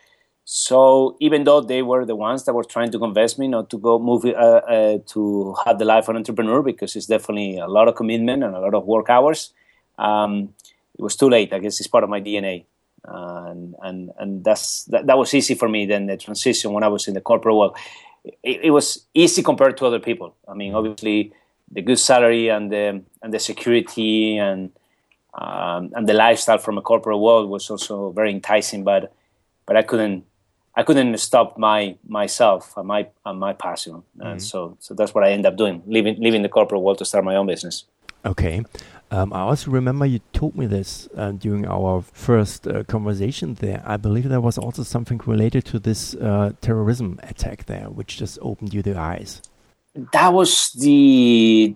So 0.46 1.18
even 1.20 1.44
though 1.44 1.62
they 1.62 1.82
were 1.82 2.06
the 2.06 2.16
ones 2.16 2.46
that 2.46 2.54
were 2.54 2.64
trying 2.64 2.90
to 2.92 3.00
convince 3.00 3.38
me 3.38 3.48
not 3.48 3.70
to 3.72 3.78
go 3.78 4.00
move 4.00 4.24
uh, 4.26 4.30
uh, 4.30 4.98
to 5.08 5.56
have 5.66 5.78
the 5.78 5.86
life 5.86 6.06
of 6.06 6.12
an 6.12 6.16
entrepreneur 6.16 6.64
because 6.64 6.96
it's 6.96 7.06
definitely 7.06 7.58
a 7.58 7.68
lot 7.68 7.88
of 7.88 7.96
commitment 7.96 8.44
and 8.44 8.56
a 8.56 8.60
lot 8.60 8.74
of 8.74 8.86
work 8.86 9.10
hours, 9.10 9.54
um, 9.98 10.54
it 11.00 11.02
was 11.02 11.16
too 11.16 11.30
late. 11.30 11.54
I 11.54 11.60
guess 11.60 11.80
it's 11.80 11.88
part 11.88 12.04
of 12.04 12.10
my 12.10 12.22
DNA. 12.22 12.66
and 13.06 13.76
and 13.82 14.12
and 14.20 14.44
that's 14.44 14.84
that, 14.92 15.08
that 15.08 15.18
was 15.18 15.34
easy 15.34 15.56
for 15.56 15.70
me. 15.70 15.86
Then 15.86 16.08
the 16.08 16.18
transition 16.18 16.74
when 16.74 16.84
I 16.84 16.90
was 16.90 17.08
in 17.08 17.14
the 17.14 17.22
corporate 17.22 17.56
world, 17.56 17.78
it, 18.44 18.60
it 18.68 18.72
was 18.72 19.06
easy 19.14 19.42
compared 19.42 19.78
to 19.78 19.86
other 19.86 20.00
people. 20.00 20.36
I 20.48 20.54
mean, 20.54 20.76
obviously 20.76 21.32
the 21.72 21.82
good 21.82 22.00
salary 22.00 22.50
and 22.50 22.72
the 22.72 23.02
and 23.22 23.34
the 23.34 23.40
security 23.40 24.38
and 24.38 24.72
um, 25.34 25.92
and 25.96 26.08
the 26.08 26.14
lifestyle 26.14 26.58
from 26.58 26.78
a 26.78 26.82
corporate 26.82 27.20
world 27.20 27.50
was 27.50 27.70
also 27.70 28.12
very 28.12 28.32
enticing. 28.32 28.84
But 28.84 29.14
but 29.66 29.78
I 29.78 29.84
couldn't 29.84 30.26
I 30.76 30.84
couldn't 30.84 31.18
stop 31.18 31.58
my 31.58 31.96
myself 32.08 32.76
and 32.76 32.88
my 32.88 33.08
and 33.26 33.40
my 33.40 33.54
passion, 33.54 33.94
mm-hmm. 33.94 34.28
and 34.28 34.44
so 34.44 34.76
so 34.80 34.94
that's 34.94 35.14
what 35.16 35.24
I 35.24 35.32
ended 35.32 35.48
up 35.52 35.58
doing, 35.58 35.82
leaving 35.88 36.20
leaving 36.20 36.42
the 36.42 36.50
corporate 36.50 36.82
world 36.82 36.98
to 36.98 37.06
start 37.06 37.24
my 37.24 37.38
own 37.38 37.48
business. 37.48 37.86
Okay. 38.26 38.66
Um, 39.12 39.34
I 39.34 39.40
also 39.40 39.72
remember 39.72 40.06
you 40.06 40.20
told 40.34 40.56
me 40.56 40.68
this 40.68 41.10
uh, 41.18 41.32
during 41.32 41.66
our 41.68 42.02
first 42.02 42.68
uh, 42.68 42.84
conversation 42.84 43.56
there. 43.56 43.82
I 43.86 43.98
believe 43.98 44.30
there 44.30 44.40
was 44.40 44.58
also 44.58 44.84
something 44.84 45.20
related 45.26 45.66
to 45.66 45.80
this 45.80 46.14
uh, 46.16 46.54
terrorism 46.62 47.20
attack 47.24 47.66
there, 47.66 47.90
which 47.90 48.18
just 48.18 48.38
opened 48.42 48.74
you 48.74 48.84
the 48.84 48.98
eyes. 48.98 49.42
That 50.14 50.32
was 50.32 50.72
the, 50.74 51.76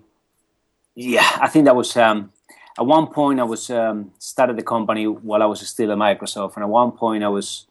yeah, 0.94 1.28
I 1.42 1.48
think 1.48 1.66
that 1.66 1.76
was, 1.76 1.98
um, 1.98 2.32
at 2.78 2.86
one 2.86 3.08
point 3.08 3.40
I 3.40 3.44
was, 3.44 3.70
um, 3.72 4.12
started 4.20 4.56
the 4.56 4.64
company 4.64 5.08
while 5.08 5.42
I 5.42 5.48
was 5.48 5.68
still 5.68 5.92
at 5.92 5.98
Microsoft. 5.98 6.56
And 6.56 6.64
at 6.64 6.70
one 6.70 6.92
point 6.92 7.24
I 7.24 7.30
was, 7.30 7.66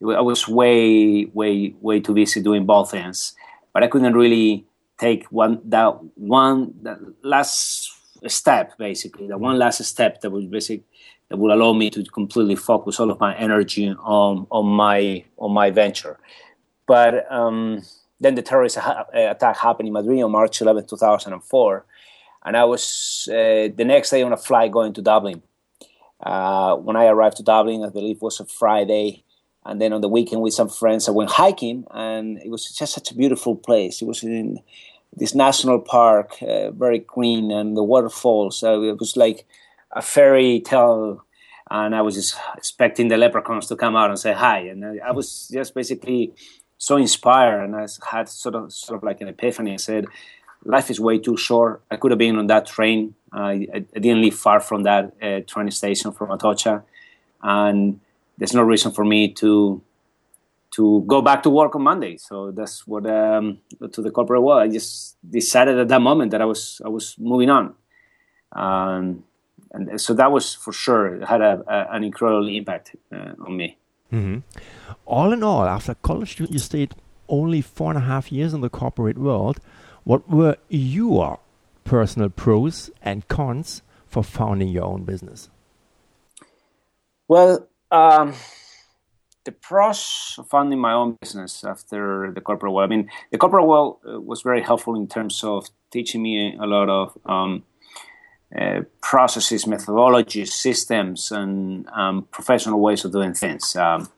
I 0.00 0.20
was 0.20 0.46
way, 0.46 1.24
way, 1.24 1.74
way 1.80 1.98
too 1.98 2.14
busy 2.14 2.40
doing 2.40 2.64
both 2.64 2.94
ends. 2.94 3.34
But 3.72 3.82
I 3.82 3.88
couldn't 3.88 4.14
really 4.14 4.66
take 4.98 5.24
one, 5.26 5.60
that 5.64 5.98
one, 6.14 6.74
that 6.82 6.98
last 7.22 7.90
step 8.28 8.76
basically. 8.78 9.26
The 9.28 9.38
one 9.38 9.58
last 9.58 9.82
step 9.84 10.20
that 10.20 10.30
would 10.30 10.50
basically 10.50 10.84
that 11.28 11.36
would 11.36 11.52
allow 11.52 11.72
me 11.72 11.90
to 11.90 12.04
completely 12.04 12.56
focus 12.56 13.00
all 13.00 13.10
of 13.10 13.20
my 13.20 13.34
energy 13.36 13.88
on 13.88 14.46
on 14.50 14.66
my 14.66 15.24
on 15.38 15.52
my 15.52 15.70
venture. 15.70 16.18
But 16.86 17.30
um, 17.30 17.82
then 18.20 18.34
the 18.34 18.42
terrorist 18.42 18.76
ha- 18.76 19.06
attack 19.14 19.56
happened 19.56 19.88
in 19.88 19.92
madrid 19.92 20.22
on 20.22 20.30
march 20.30 20.60
11 20.60 20.86
2004 20.86 21.86
and 22.44 22.56
i 22.56 22.64
was 22.64 23.28
uh, 23.32 23.68
the 23.74 23.84
next 23.84 24.10
day 24.10 24.22
on 24.22 24.32
a 24.32 24.36
flight 24.36 24.70
going 24.70 24.92
to 24.92 25.02
dublin. 25.02 25.42
Uh, 26.20 26.76
when 26.76 26.96
i 26.96 27.06
arrived 27.06 27.38
to 27.38 27.42
dublin 27.42 27.84
i 27.84 27.88
believe 27.88 28.16
it 28.16 28.22
was 28.22 28.40
a 28.40 28.44
friday. 28.44 29.24
And 29.62 29.78
then 29.78 29.92
on 29.92 30.00
the 30.00 30.08
weekend 30.08 30.42
with 30.42 30.54
some 30.54 30.68
friends 30.68 31.08
i 31.08 31.12
went 31.12 31.30
hiking 31.30 31.84
and 31.90 32.38
it 32.38 32.50
was 32.50 32.70
just 32.70 32.94
such 32.94 33.10
a 33.10 33.14
beautiful 33.14 33.56
place. 33.56 34.00
It 34.02 34.06
was 34.06 34.22
in 34.22 34.58
this 35.12 35.34
national 35.34 35.80
park, 35.80 36.36
uh, 36.42 36.70
very 36.70 37.00
green, 37.00 37.50
and 37.50 37.76
the 37.76 37.82
waterfalls. 37.82 38.58
So 38.58 38.82
it 38.82 38.98
was 38.98 39.16
like 39.16 39.46
a 39.92 40.02
fairy 40.02 40.60
tale. 40.60 41.24
And 41.70 41.94
I 41.94 42.02
was 42.02 42.16
just 42.16 42.36
expecting 42.56 43.08
the 43.08 43.16
leprechauns 43.16 43.66
to 43.68 43.76
come 43.76 43.94
out 43.94 44.10
and 44.10 44.18
say 44.18 44.32
hi. 44.32 44.60
And 44.60 45.00
I, 45.00 45.12
was 45.12 45.48
just 45.52 45.72
basically 45.72 46.32
so 46.78 46.96
inspired, 46.96 47.62
and 47.62 47.76
I 47.76 47.86
had 48.10 48.28
sort 48.28 48.56
of 48.56 48.72
sort 48.72 48.98
of 48.98 49.04
like 49.04 49.20
an 49.20 49.28
epiphany. 49.28 49.74
I 49.74 49.76
said, 49.76 50.06
"Life 50.64 50.90
is 50.90 50.98
way 50.98 51.18
too 51.18 51.36
short. 51.36 51.82
I 51.88 51.96
could 51.96 52.10
have 52.10 52.18
been 52.18 52.38
on 52.38 52.48
that 52.48 52.66
train. 52.66 53.14
I, 53.32 53.68
I 53.72 53.78
didn't 53.78 54.22
live 54.22 54.34
far 54.34 54.58
from 54.58 54.82
that 54.82 55.12
uh, 55.22 55.40
train 55.46 55.70
station 55.70 56.10
from 56.10 56.30
Atocha, 56.30 56.82
and 57.40 58.00
there's 58.38 58.54
no 58.54 58.62
reason 58.62 58.90
for 58.90 59.04
me 59.04 59.32
to 59.34 59.80
to 60.72 61.02
go 61.06 61.20
back 61.20 61.42
to 61.42 61.50
work 61.50 61.74
on 61.74 61.82
Monday. 61.82 62.16
So 62.16 62.50
that's 62.52 62.86
what 62.86 63.06
um, 63.06 63.58
to 63.92 64.02
the 64.02 64.10
corporate 64.10 64.42
world. 64.42 64.62
I 64.62 64.68
just 64.68 65.16
decided 65.28 65.78
at 65.78 65.88
that 65.88 66.00
moment 66.00 66.30
that 66.30 66.40
I 66.40 66.44
was 66.44 66.80
I 66.84 66.88
was 66.88 67.16
moving 67.18 67.50
on, 67.50 67.74
um, 68.52 69.24
and 69.72 70.00
so 70.00 70.14
that 70.14 70.30
was 70.30 70.54
for 70.54 70.72
sure 70.72 71.24
had 71.26 71.40
a, 71.40 71.62
a, 71.66 71.94
an 71.94 72.04
incredible 72.04 72.48
impact 72.48 72.96
uh, 73.12 73.32
on 73.44 73.56
me. 73.56 73.76
Mm-hmm. 74.12 74.38
All 75.06 75.32
in 75.32 75.42
all, 75.42 75.64
after 75.64 75.94
college, 75.94 76.40
you 76.40 76.58
stayed 76.58 76.94
only 77.28 77.60
four 77.60 77.90
and 77.90 77.98
a 77.98 78.06
half 78.06 78.32
years 78.32 78.52
in 78.52 78.60
the 78.60 78.70
corporate 78.70 79.18
world. 79.18 79.60
What 80.04 80.28
were 80.28 80.56
your 80.68 81.38
personal 81.84 82.28
pros 82.28 82.90
and 83.02 83.26
cons 83.28 83.82
for 84.06 84.22
founding 84.22 84.68
your 84.68 84.84
own 84.84 85.04
business? 85.04 85.48
Well. 87.28 87.66
Um, 87.92 88.34
the 89.44 89.52
pros 89.52 90.34
of 90.38 90.48
founding 90.48 90.78
my 90.78 90.92
own 90.92 91.16
business 91.20 91.64
after 91.64 92.30
the 92.32 92.40
corporate 92.40 92.72
world. 92.72 92.90
I 92.90 92.94
mean, 92.94 93.10
the 93.30 93.38
corporate 93.38 93.66
world 93.66 93.98
uh, 94.06 94.20
was 94.20 94.42
very 94.42 94.62
helpful 94.62 94.94
in 94.94 95.06
terms 95.06 95.42
of 95.42 95.68
teaching 95.90 96.22
me 96.22 96.56
a 96.60 96.66
lot 96.66 96.88
of 96.88 97.16
um, 97.24 97.64
uh, 98.56 98.80
processes, 99.00 99.64
methodologies, 99.64 100.48
systems, 100.48 101.30
and 101.32 101.88
um, 101.90 102.26
professional 102.30 102.80
ways 102.80 103.04
of 103.04 103.12
doing 103.12 103.32
things. 103.32 103.76
Um, 103.76 104.10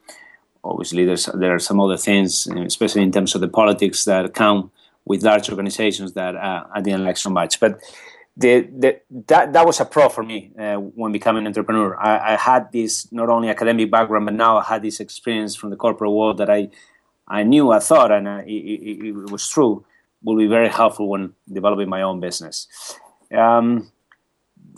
obviously, 0.64 1.04
there's 1.04 1.26
there 1.26 1.54
are 1.54 1.60
some 1.60 1.80
other 1.80 1.96
things, 1.96 2.46
especially 2.46 3.02
in 3.02 3.12
terms 3.12 3.34
of 3.34 3.40
the 3.40 3.48
politics 3.48 4.04
that 4.04 4.34
come 4.34 4.70
with 5.04 5.22
large 5.22 5.50
organizations 5.50 6.12
that 6.14 6.34
uh, 6.36 6.64
I 6.72 6.80
didn't 6.80 7.04
like 7.04 7.16
so 7.16 7.30
much. 7.30 7.60
But 7.60 7.80
the, 8.36 8.60
the, 8.62 9.00
that, 9.28 9.52
that 9.52 9.66
was 9.66 9.80
a 9.80 9.84
pro 9.84 10.08
for 10.08 10.22
me 10.22 10.52
uh, 10.58 10.76
when 10.76 11.12
becoming 11.12 11.42
an 11.42 11.48
entrepreneur. 11.48 11.96
I, 11.98 12.32
I, 12.32 12.36
had 12.36 12.72
this 12.72 13.10
not 13.12 13.28
only 13.28 13.50
academic 13.50 13.90
background, 13.90 14.24
but 14.24 14.34
now 14.34 14.58
I 14.58 14.64
had 14.64 14.82
this 14.82 15.00
experience 15.00 15.54
from 15.54 15.70
the 15.70 15.76
corporate 15.76 16.10
world 16.10 16.38
that 16.38 16.48
I, 16.48 16.70
I 17.28 17.42
knew, 17.42 17.70
I 17.70 17.78
thought, 17.78 18.10
and 18.10 18.26
it, 18.48 18.50
it, 18.50 19.30
was 19.30 19.46
true, 19.48 19.84
will 20.22 20.36
be 20.36 20.46
very 20.46 20.68
helpful 20.68 21.08
when 21.08 21.34
developing 21.52 21.90
my 21.90 22.02
own 22.02 22.20
business. 22.20 22.68
Um, 23.30 23.92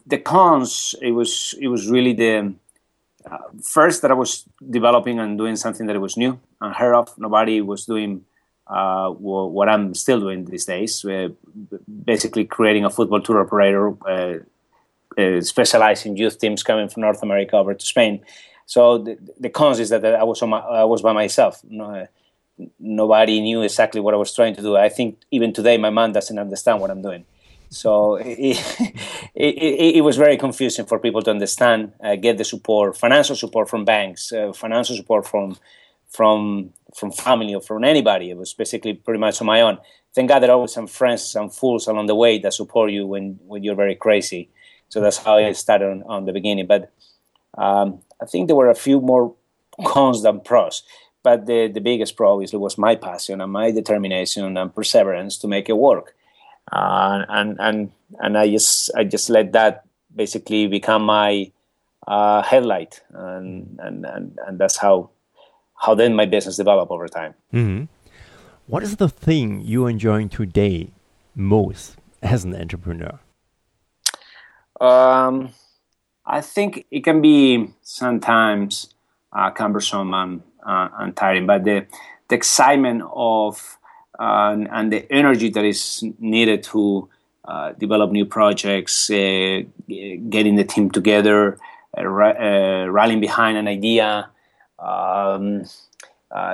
the 0.07 0.19
cons, 0.19 0.95
it 1.01 1.13
was, 1.13 1.55
it 1.61 1.69
was 1.69 1.89
really 1.89 2.13
the 2.13 2.55
uh, 3.31 3.39
first 3.63 4.03
that 4.03 4.11
I 4.11 4.15
was 4.15 4.45
developing 4.69 5.21
and 5.21 5.39
doing 5.39 5.57
something 5.57 5.87
that 5.87 6.01
was 6.01 6.17
new, 6.17 6.41
unheard 6.61 6.95
of. 6.95 7.17
Nobody 7.19 7.61
was 7.61 7.87
doing 7.87 8.25
uh, 8.67 9.11
what 9.11 9.69
I'm 9.69 9.95
still 9.95 10.21
doing 10.21 10.45
these 10.45 10.65
days, 10.65 11.05
uh, 11.05 11.29
basically 12.05 12.45
creating 12.45 12.85
a 12.85 12.91
football 12.91 13.21
tour 13.21 13.41
operator, 13.41 13.95
uh, 14.07 14.39
uh, 15.21 15.41
specializing 15.41 16.17
youth 16.17 16.39
teams 16.39 16.63
coming 16.63 16.89
from 16.89 17.03
North 17.03 17.23
America 17.23 17.57
over 17.57 17.75
to 17.75 17.87
Spain. 17.87 18.21
So 18.67 18.99
the, 18.99 19.19
the 19.39 19.51
cons 19.51 19.79
is 19.79 19.91
that 19.91 20.05
I 20.05 20.23
was 20.25 20.43
my, 20.43 20.59
I 20.59 20.85
was 20.85 21.03
by 21.03 21.13
myself. 21.13 21.61
No, 21.69 22.07
nobody 22.79 23.41
knew 23.41 23.63
exactly 23.63 24.01
what 24.01 24.15
I 24.15 24.17
was 24.17 24.35
trying 24.35 24.55
to 24.57 24.63
do. 24.63 24.77
I 24.77 24.89
think 24.89 25.19
even 25.31 25.53
today 25.53 25.77
my 25.77 25.91
mom 25.91 26.13
doesn't 26.13 26.39
understand 26.39 26.81
what 26.81 26.91
I'm 26.91 27.03
doing. 27.03 27.25
So 27.69 28.15
it, 28.17 28.57
it, 29.35 29.55
it, 29.55 29.97
it 29.97 30.01
was 30.03 30.17
very 30.17 30.37
confusing 30.37 30.87
for 30.87 30.99
people 30.99 31.23
to 31.23 31.31
understand, 31.31 31.93
uh, 32.03 32.17
get 32.17 32.39
the 32.39 32.45
support, 32.45 32.97
financial 32.97 33.37
support 33.37 33.69
from 33.69 33.85
banks, 33.85 34.33
uh, 34.33 34.53
financial 34.53 34.97
support 34.97 35.27
from 35.27 35.57
from 36.09 36.71
from 36.95 37.11
family 37.11 37.55
or 37.55 37.61
from 37.61 37.83
anybody. 37.85 38.31
It 38.31 38.37
was 38.37 38.55
basically 38.55 38.95
pretty 38.95 39.19
much 39.19 39.41
on 39.41 39.47
my 39.47 39.61
own. 39.61 39.79
Thank 40.15 40.29
God 40.29 40.41
there 40.41 40.51
are 40.51 40.55
always 40.55 40.73
some 40.73 40.87
friends, 40.87 41.25
some 41.25 41.51
fools 41.51 41.87
along 41.87 42.07
the 42.07 42.15
way 42.15 42.39
that 42.39 42.55
support 42.55 42.93
you 42.93 43.07
when, 43.07 43.39
when 43.47 43.65
you're 43.65 43.75
very 43.75 43.97
crazy. 43.97 44.49
So 44.89 45.01
that's 45.01 45.19
how 45.19 45.37
I 45.37 45.53
started 45.53 45.91
on, 45.91 46.03
on 46.05 46.25
the 46.25 46.33
beginning. 46.33 46.67
But 46.67 46.93
um, 47.59 48.01
I 48.23 48.27
think 48.27 48.47
there 48.47 48.57
were 48.57 48.71
a 48.71 48.77
few 48.77 49.01
more 49.01 49.35
cons 49.85 50.23
than 50.23 50.41
pros. 50.41 50.85
But 51.25 51.47
the, 51.47 51.69
the 51.69 51.81
biggest 51.81 52.17
pro 52.17 52.35
obviously 52.35 52.59
was 52.59 52.79
my 52.79 52.95
passion 52.95 53.41
and 53.41 53.51
my 53.51 53.71
determination 53.71 54.57
and 54.57 54.75
perseverance 54.75 55.39
to 55.39 55.49
make 55.49 55.69
it 55.69 55.77
work. 55.77 56.15
Uh, 56.71 57.25
and 57.29 57.57
and 57.61 57.93
and 58.21 58.39
I 58.39 58.51
just 58.51 58.91
I 58.97 59.05
just 59.05 59.29
let 59.29 59.53
that 59.53 59.85
basically 60.15 60.67
become 60.67 61.03
my 61.05 61.51
uh, 62.07 62.43
headlight, 62.43 63.03
and, 63.13 63.79
and 63.83 64.07
and 64.07 64.39
and 64.47 64.59
that's 64.59 64.79
how 64.79 65.11
how 65.75 65.95
then 65.95 66.15
my 66.15 66.25
business 66.25 66.57
developed 66.57 66.91
over 66.91 67.09
time. 67.09 67.35
Mm-hmm. 67.53 67.85
What 68.67 68.83
is 68.83 68.97
the 68.97 69.11
thing 69.11 69.61
you're 69.61 69.91
enjoying 69.91 70.31
today 70.31 70.89
most 71.35 71.97
as 72.23 72.45
an 72.45 72.57
entrepreneur? 72.57 73.21
Um, 74.81 75.51
I 76.25 76.41
think 76.41 76.87
it 76.91 77.05
can 77.05 77.21
be 77.21 77.75
sometimes 77.83 78.95
uh, 79.35 79.51
cumbersome 79.51 80.15
and, 80.15 80.43
uh, 80.67 80.89
and, 80.99 81.15
tiring, 81.15 81.47
but 81.47 81.65
the, 81.65 81.87
the 82.29 82.35
excitement 82.37 83.03
of 83.15 83.77
uh, 84.19 84.53
and, 84.53 84.69
and, 84.73 84.93
the 84.93 85.13
energy 85.13 85.51
that 85.51 85.65
is 85.65 86.03
needed 86.19 86.63
to 86.63 87.09
uh, 87.45 87.73
develop 87.73 88.13
new 88.13 88.25
projects, 88.25 89.11
uh, 89.11 89.61
getting 89.87 90.57
the 90.57 90.65
team 90.65 90.91
together, 90.91 91.59
uh, 91.99 92.03
rallying 92.03 93.21
behind 93.21 93.59
an 93.59 93.69
idea, 93.69 94.31
um, 94.79 95.65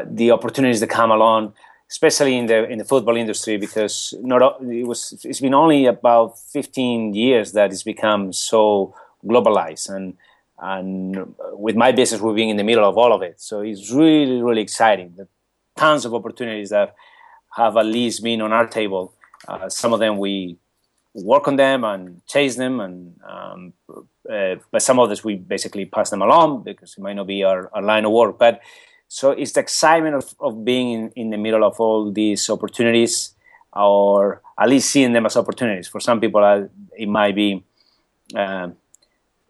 the 0.06 0.30
opportunities 0.32 0.80
that 0.80 0.88
come 0.88 1.10
along, 1.10 1.52
especially 1.90 2.37
in 2.37 2.47
the 2.47 2.68
in 2.68 2.78
the 2.78 2.85
football 2.85 3.16
industry, 3.16 3.56
because 3.56 4.14
not 4.20 4.61
it 4.62 4.87
was 4.87 5.20
it's 5.25 5.40
been 5.40 5.54
only 5.54 5.87
about 5.87 6.38
15 6.38 7.14
years 7.14 7.52
that 7.52 7.73
it's 7.73 7.82
become 7.82 8.32
so 8.32 8.94
globalized. 9.25 9.90
And 9.90 10.16
and 10.62 11.35
with 11.52 11.76
my 11.76 11.90
business 11.92 12.20
we're 12.20 12.35
being 12.35 12.50
in 12.50 12.56
the 12.56 12.64
middle 12.64 12.88
of 12.88 12.97
all 12.97 13.12
of 13.12 13.23
it. 13.23 13.40
So 13.40 13.61
it's 13.61 13.90
really 13.90 14.42
really 14.42 14.62
exciting. 14.62 15.14
The 15.16 15.28
tons 15.76 16.04
of 16.04 16.14
opportunities 16.14 16.70
that 16.70 16.94
have 17.56 17.76
at 17.76 17.87
least 17.87 18.23
been 18.23 18.40
on 18.42 18.52
our 18.52 18.66
table 18.66 19.14
uh, 19.49 19.68
some 19.68 19.92
of 19.92 20.00
them 20.00 20.18
we 20.18 20.56
work 21.14 21.49
on 21.49 21.56
them 21.56 21.85
and 21.85 22.25
chase 22.26 22.56
them, 22.56 22.80
and 22.80 23.18
um, 23.28 23.73
uh, 24.30 24.56
but 24.70 24.82
some 24.82 24.99
others 24.99 25.25
we 25.25 25.37
basically 25.37 25.85
pass 25.85 26.11
them 26.11 26.23
along 26.23 26.62
because 26.62 26.94
it 26.97 27.00
might 27.00 27.16
not 27.16 27.26
be 27.26 27.42
our, 27.42 27.70
our 27.75 27.82
line 27.82 28.04
of 28.04 28.12
work. 28.12 28.38
But 28.38 28.61
so 29.12 29.32
it's 29.32 29.52
the 29.54 29.60
excitement 29.60 30.14
of, 30.14 30.34
of 30.38 30.64
being 30.64 30.92
in, 30.92 31.12
in 31.16 31.30
the 31.30 31.36
middle 31.36 31.64
of 31.64 31.80
all 31.80 32.12
these 32.12 32.48
opportunities, 32.48 33.34
or 33.72 34.40
at 34.56 34.68
least 34.68 34.88
seeing 34.88 35.12
them 35.12 35.26
as 35.26 35.36
opportunities. 35.36 35.88
For 35.88 35.98
some 35.98 36.20
people, 36.20 36.44
uh, 36.44 36.68
it 36.96 37.08
might 37.08 37.34
be. 37.34 37.64
Uh, 38.32 38.68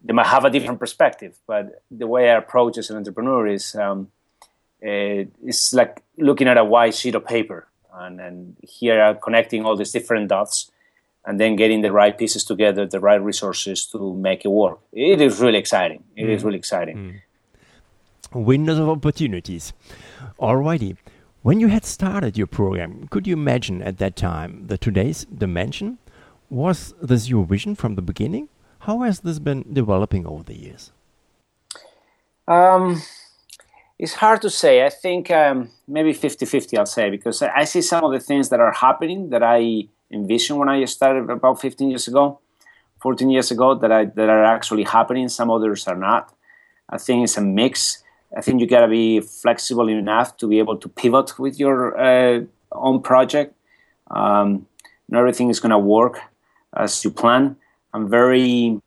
they 0.03 0.15
might 0.15 0.29
have 0.29 0.47
a 0.47 0.51
different 0.51 0.81
perspective, 0.81 1.37
but 1.47 1.83
the 1.91 2.07
way 2.07 2.31
I 2.31 2.39
approach 2.39 2.79
as 2.79 2.89
an 2.89 2.97
entrepreneur 2.97 3.47
is 3.49 3.75
um, 3.75 4.09
uh, 4.83 5.29
it's 5.45 5.75
like 5.75 6.03
looking 6.17 6.49
at 6.49 6.57
a 6.57 6.65
white 6.65 6.95
sheet 6.95 7.15
of 7.15 7.27
paper, 7.27 7.69
and, 7.93 8.19
and 8.19 8.57
here 8.63 9.15
connecting 9.23 9.67
all 9.67 9.77
these 9.77 9.93
different 9.93 10.29
dots 10.29 10.71
and 11.27 11.39
then 11.39 11.55
getting 11.55 11.83
the 11.83 11.93
right 11.93 12.17
pieces 12.17 12.45
together, 12.45 12.87
the 12.87 12.99
right 12.99 13.23
resources 13.23 13.85
to 13.85 14.15
make 14.15 14.47
it 14.47 14.49
work. 14.49 14.79
It 14.91 15.21
is 15.21 15.39
really 15.39 15.59
exciting. 15.59 16.03
It 16.17 16.25
mm. 16.25 16.31
is 16.31 16.45
really 16.45 16.57
exciting. 16.57 16.97
Mm. 16.97 17.21
Windows 18.33 18.79
of 18.79 18.89
opportunities. 18.89 19.73
Alrighty. 20.39 20.97
When 21.43 21.59
you 21.59 21.69
had 21.69 21.85
started 21.85 22.37
your 22.37 22.47
program, 22.47 23.09
could 23.09 23.27
you 23.27 23.33
imagine 23.33 23.83
at 23.83 23.99
that 23.99 24.15
time 24.15 24.67
the 24.67 24.77
today's 24.77 25.25
dimension? 25.25 25.99
Was 26.51 26.95
this 27.01 27.29
your 27.29 27.45
vision 27.45 27.75
from 27.75 27.95
the 27.95 28.03
beginning? 28.03 28.49
How 28.81 29.01
has 29.01 29.21
this 29.21 29.39
been 29.39 29.65
developing 29.73 30.27
over 30.27 30.43
the 30.43 30.59
years? 30.59 30.93
Um, 32.47 33.03
it's 33.99 34.15
hard 34.15 34.43
to 34.43 34.51
say. 34.51 34.85
I 34.85 34.91
think 34.91 35.31
um, 35.31 35.71
maybe 35.87 36.13
50 36.13 36.47
50, 36.47 36.77
I'll 36.79 36.87
say, 36.87 37.11
because 37.11 37.43
I 37.43 37.65
see 37.65 37.83
some 37.83 38.05
of 38.05 38.13
the 38.13 38.21
things 38.21 38.49
that 38.49 38.61
are 38.61 38.73
happening 38.73 39.31
that 39.31 39.43
I 39.43 39.89
envisioned 40.11 40.59
when 40.59 40.69
I 40.69 40.85
started 40.87 41.31
about 41.31 41.61
15 41.61 41.91
years 41.91 42.09
ago, 42.09 42.41
14 43.03 43.31
years 43.31 43.51
ago, 43.51 43.75
that, 43.77 43.93
I, 43.93 44.07
that 44.07 44.29
are 44.29 44.45
actually 44.45 44.85
happening. 44.85 45.29
Some 45.29 45.51
others 45.51 45.87
are 45.87 45.97
not. 45.97 46.35
I 46.89 46.99
think 46.99 47.25
it's 47.25 47.37
a 47.37 47.41
mix. 47.43 48.03
I 48.37 48.41
think 48.41 48.61
you 48.61 48.67
got 48.67 48.83
to 48.83 48.89
be 48.89 49.21
flexible 49.21 49.89
enough 49.89 50.37
to 50.39 50.47
be 50.47 50.59
able 50.59 50.77
to 50.79 50.89
pivot 50.89 51.39
with 51.39 51.59
your 51.59 51.99
uh, 51.99 52.45
own 52.73 53.03
project. 53.03 53.55
Um, 54.11 54.67
not 55.09 55.21
everything 55.21 55.51
is 55.51 55.61
going 55.61 55.71
to 55.71 55.79
work 55.79 56.21
as 56.75 57.05
you 57.05 57.11
plan. 57.11 57.57
I'm 57.93 58.09
very, 58.09 58.81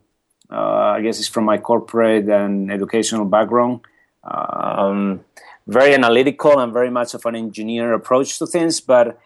uh, 0.49 0.95
I 0.95 1.01
guess 1.01 1.19
it's 1.19 1.27
from 1.27 1.43
my 1.43 1.57
corporate 1.57 2.29
and 2.29 2.71
educational 2.71 3.25
background, 3.25 3.81
um, 4.23 5.25
very 5.67 5.93
analytical 5.93 6.59
and 6.59 6.71
very 6.71 6.89
much 6.89 7.13
of 7.13 7.25
an 7.25 7.35
engineer 7.35 7.93
approach 7.93 8.39
to 8.39 8.47
things, 8.47 8.79
but 8.79 9.19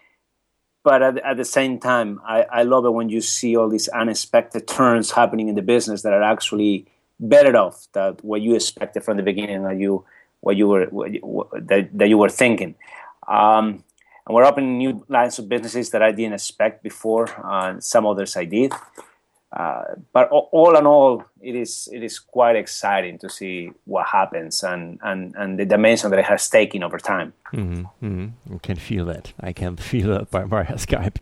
but 0.84 1.02
at, 1.02 1.18
at, 1.18 1.36
the 1.36 1.44
same 1.44 1.78
time, 1.80 2.20
I, 2.24 2.46
I 2.50 2.62
love 2.62 2.86
it 2.86 2.90
when 2.90 3.10
you 3.10 3.20
see 3.20 3.56
all 3.56 3.68
these 3.68 3.88
unexpected 3.88 4.66
turns 4.66 5.10
happening 5.10 5.48
in 5.48 5.54
the 5.54 5.60
business 5.60 6.02
that 6.02 6.14
are 6.14 6.22
actually 6.22 6.86
better 7.20 7.56
off 7.56 7.86
than 7.92 8.14
what 8.22 8.40
you 8.40 8.54
expected 8.54 9.04
from 9.04 9.16
the 9.16 9.22
beginning, 9.22 9.64
or 9.64 9.72
you 9.72 10.04
what 10.40 10.56
you 10.56 10.68
were 10.68 10.86
what 10.86 11.12
you, 11.12 11.48
that, 11.52 11.90
that 11.92 12.08
you 12.08 12.18
were 12.18 12.28
thinking. 12.28 12.74
Um, 13.26 13.84
and 14.26 14.34
we're 14.34 14.44
opening 14.44 14.78
new 14.78 15.04
lines 15.08 15.38
of 15.38 15.48
businesses 15.48 15.90
that 15.90 16.02
I 16.02 16.12
didn't 16.12 16.34
expect 16.34 16.82
before. 16.82 17.28
and 17.42 17.82
some 17.82 18.06
others 18.06 18.36
I 18.36 18.44
did. 18.44 18.72
Uh, 19.50 19.82
but 20.12 20.28
all 20.28 20.76
in 20.76 20.86
all, 20.86 21.24
it 21.40 21.54
is 21.54 21.88
it 21.90 22.02
is 22.02 22.18
quite 22.18 22.54
exciting 22.54 23.18
to 23.18 23.30
see 23.30 23.70
what 23.86 24.06
happens 24.06 24.62
and, 24.62 24.98
and, 25.02 25.34
and 25.36 25.58
the 25.58 25.64
dimension 25.64 26.10
that 26.10 26.18
it 26.18 26.26
has 26.26 26.50
taken 26.50 26.82
over 26.82 26.98
time. 26.98 27.32
Mm-hmm, 27.54 28.06
mm-hmm. 28.06 28.54
I 28.54 28.58
can 28.58 28.76
feel 28.76 29.06
that. 29.06 29.32
I 29.40 29.54
can 29.54 29.76
feel 29.90 30.08
that 30.08 30.30
by 30.30 30.44
via 30.44 30.74
Skype. 30.74 31.16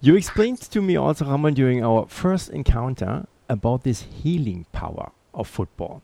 You 0.00 0.14
explained 0.14 0.60
to 0.60 0.80
me 0.80 0.94
also, 0.94 1.24
Ramon, 1.24 1.54
during 1.54 1.84
our 1.84 2.06
first 2.06 2.50
encounter 2.50 3.26
about 3.48 3.82
this 3.82 4.02
healing 4.02 4.66
power 4.70 5.10
of 5.38 5.48
football 5.48 6.02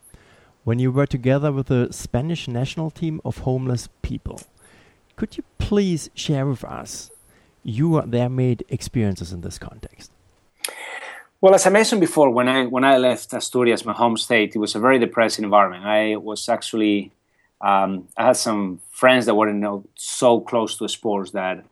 when 0.65 0.79
you 0.79 0.91
were 0.91 1.07
together 1.07 1.53
with 1.53 1.67
the 1.67 1.93
Spanish 1.93 2.49
national 2.49 2.91
team 2.91 3.21
of 3.25 3.39
homeless 3.39 3.89
people. 4.03 4.41
Could 5.17 5.37
you 5.37 5.45
please 5.59 6.11
share 6.15 6.47
with 6.47 6.65
us 6.65 7.11
your 7.63 8.03
their 8.03 8.29
made 8.29 8.65
experiences 8.69 9.33
in 9.33 9.43
this 9.43 9.59
context? 9.59 10.11
Well, 11.41 11.55
as 11.55 11.67
I 11.67 11.71
mentioned 11.71 12.01
before, 12.01 12.31
when 12.31 12.49
I 12.49 12.65
when 12.65 12.85
I 12.85 12.97
left 12.97 13.33
Asturias, 13.33 13.85
my 13.85 13.93
home 13.93 14.17
state, 14.17 14.57
it 14.57 14.59
was 14.59 14.75
a 14.75 14.81
very 14.81 14.99
depressing 14.99 15.45
environment. 15.45 15.85
I 15.85 16.17
was 16.17 16.49
actually 16.49 17.13
um, 17.61 18.09
I 18.17 18.27
had 18.27 18.37
some 18.37 18.81
friends 18.91 19.27
that 19.27 19.35
were 19.35 19.49
you 19.49 19.55
know, 19.55 19.85
so 19.95 20.41
close 20.41 20.77
to 20.79 20.89
sports 20.89 21.33
that 21.33 21.65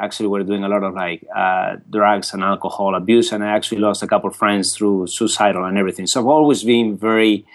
actually 0.00 0.28
were 0.28 0.44
doing 0.44 0.64
a 0.64 0.68
lot 0.68 0.82
of 0.82 0.94
like 0.94 1.26
uh, 1.34 1.76
drugs 1.90 2.32
and 2.32 2.42
alcohol 2.42 2.94
abuse, 2.94 3.32
and 3.32 3.42
I 3.42 3.48
actually 3.48 3.80
lost 3.80 4.02
a 4.02 4.06
couple 4.06 4.30
of 4.30 4.36
friends 4.36 4.74
through 4.74 5.06
suicidal 5.08 5.64
and 5.64 5.76
everything. 5.76 6.06
So 6.06 6.20
I've 6.20 6.26
always 6.26 6.62
been 6.64 6.96
very 6.96 7.46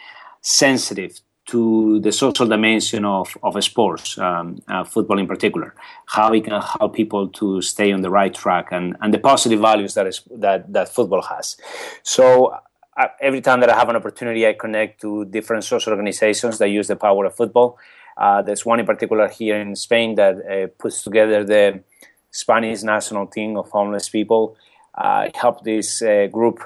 sensitive 0.42 1.20
to 1.46 2.00
the 2.00 2.12
social 2.12 2.46
dimension 2.46 3.04
of, 3.04 3.38
of 3.44 3.62
sports, 3.64 4.18
um, 4.18 4.62
uh, 4.68 4.84
football 4.84 5.20
in 5.20 5.28
particular, 5.28 5.76
how 6.06 6.32
it 6.32 6.44
can 6.46 6.62
help 6.62 6.96
people 6.96 7.28
to 7.28 7.62
stay 7.62 7.92
on 7.92 8.02
the 8.02 8.10
right 8.10 8.34
track 8.34 8.70
and, 8.72 8.96
and 9.02 9.14
the 9.14 9.20
positive 9.20 9.60
values 9.60 9.94
that, 9.94 10.08
is, 10.08 10.22
that, 10.32 10.72
that 10.72 10.88
football 10.88 11.22
has. 11.22 11.58
So 12.02 12.58
uh, 12.96 13.08
every 13.20 13.42
time 13.42 13.60
that 13.60 13.70
I 13.70 13.76
have 13.76 13.90
an 13.90 13.96
opportunity, 13.96 14.48
I 14.48 14.54
connect 14.54 15.02
to 15.02 15.26
different 15.26 15.66
social 15.66 15.92
organizations 15.92 16.60
that 16.60 16.70
use 16.70 16.88
the 16.88 16.96
power 16.96 17.26
of 17.26 17.36
football. 17.36 17.78
Uh, 18.16 18.42
there's 18.42 18.66
one 18.66 18.80
in 18.80 18.86
particular 18.86 19.28
here 19.28 19.60
in 19.60 19.76
Spain 19.76 20.16
that 20.16 20.36
uh, 20.46 20.68
puts 20.78 21.04
together 21.04 21.44
the 21.44 21.84
Spanish 22.34 22.84
national 22.84 23.28
team 23.28 23.56
of 23.56 23.69
homeless 23.69 24.10
people. 24.10 24.58
I 24.96 25.32
helped 25.34 25.63
this 25.63 26.02
uh, 26.02 26.28
group 26.30 26.60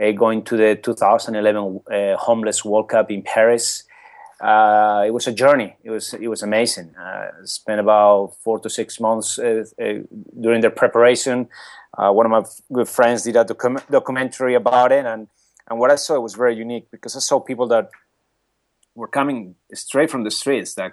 uh, 0.00 0.12
going 0.12 0.42
to 0.44 0.56
the 0.56 0.76
2011 0.76 1.80
Homeless 2.18 2.64
World 2.64 2.88
Cup 2.88 3.10
in 3.10 3.22
Paris 3.22 3.84
uh, 4.40 5.02
it 5.04 5.10
was 5.10 5.26
a 5.26 5.32
journey. 5.32 5.76
It 5.82 5.90
was 5.90 6.14
it 6.14 6.28
was 6.28 6.42
amazing. 6.42 6.94
Uh, 6.94 7.30
spent 7.44 7.80
about 7.80 8.34
four 8.44 8.60
to 8.60 8.70
six 8.70 9.00
months 9.00 9.38
uh, 9.38 9.64
uh 9.80 9.94
during 10.40 10.60
the 10.60 10.70
preparation. 10.70 11.48
Uh, 11.96 12.12
one 12.12 12.26
of 12.26 12.30
my 12.30 12.44
good 12.72 12.88
friends 12.88 13.24
did 13.24 13.34
a 13.34 13.44
docu- 13.44 13.90
documentary 13.90 14.54
about 14.54 14.92
it, 14.92 15.04
and 15.06 15.26
and 15.68 15.80
what 15.80 15.90
I 15.90 15.96
saw 15.96 16.20
was 16.20 16.34
very 16.34 16.56
unique 16.56 16.88
because 16.90 17.16
I 17.16 17.20
saw 17.20 17.40
people 17.40 17.66
that 17.68 17.90
were 18.94 19.08
coming 19.08 19.56
straight 19.74 20.10
from 20.10 20.22
the 20.22 20.30
streets 20.30 20.74
that 20.74 20.92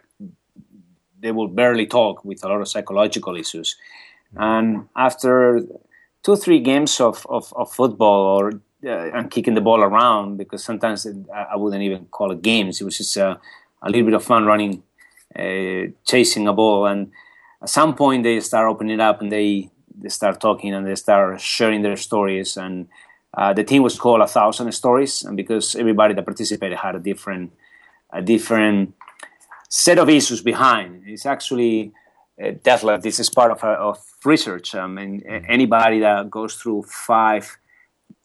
they 1.20 1.32
will 1.32 1.48
barely 1.48 1.86
talk 1.86 2.26
with 2.26 2.44
a 2.44 2.48
lot 2.48 2.62
of 2.62 2.68
psychological 2.68 3.36
issues, 3.36 3.76
and 4.38 4.88
after 4.96 5.62
two 6.24 6.36
three 6.36 6.60
games 6.60 7.00
of, 7.00 7.26
of, 7.30 7.54
of 7.56 7.72
football 7.72 8.38
or 8.38 8.62
uh, 8.86 9.10
and 9.14 9.32
kicking 9.32 9.56
the 9.56 9.62
ball 9.62 9.82
around 9.82 10.38
because 10.38 10.64
sometimes 10.64 11.06
it, 11.06 11.16
I 11.34 11.56
wouldn't 11.56 11.82
even 11.82 12.06
call 12.06 12.32
it 12.32 12.42
games. 12.42 12.82
It 12.82 12.84
was 12.84 12.98
just 12.98 13.18
a, 13.18 13.40
a 13.82 13.90
little 13.90 14.06
bit 14.06 14.14
of 14.14 14.24
fun 14.24 14.46
running, 14.46 14.84
uh, 15.36 15.92
chasing 16.06 16.48
a 16.48 16.54
ball. 16.54 16.86
And 16.86 17.12
at 17.62 17.70
some 17.70 17.96
point, 17.96 18.24
they 18.24 18.40
start 18.42 18.70
opening 18.70 19.00
up 19.00 19.22
and 19.22 19.32
they, 19.32 19.72
they 19.98 20.10
start 20.10 20.40
talking 20.40 20.74
and 20.74 20.86
they 20.86 20.96
start 20.96 21.42
sharing 21.42 21.82
their 21.82 21.96
stories. 21.96 22.58
And 22.58 22.88
uh, 23.34 23.54
the 23.54 23.64
team 23.64 23.82
was 23.82 23.98
called 23.98 24.22
A 24.22 24.28
Thousand 24.28 24.72
Stories, 24.72 25.24
and 25.24 25.36
because 25.36 25.76
everybody 25.76 26.14
that 26.14 26.24
participated 26.24 26.78
had 26.78 26.96
a 26.96 27.00
different, 27.00 27.54
a 28.12 28.22
different 28.22 28.94
set 29.68 30.00
of 30.00 30.10
issues 30.10 30.42
behind. 30.42 31.04
It's 31.06 31.26
actually 31.26 31.92
uh, 32.44 32.52
definitely 32.64 33.02
this 33.02 33.20
is 33.20 33.30
part 33.30 33.52
of, 33.52 33.64
of 33.64 33.98
research. 34.24 34.76
I 34.76 34.88
mean, 34.88 35.24
anybody 35.48 36.00
that 36.00 36.30
goes 36.30 36.56
through 36.56 36.84
five 36.84 37.58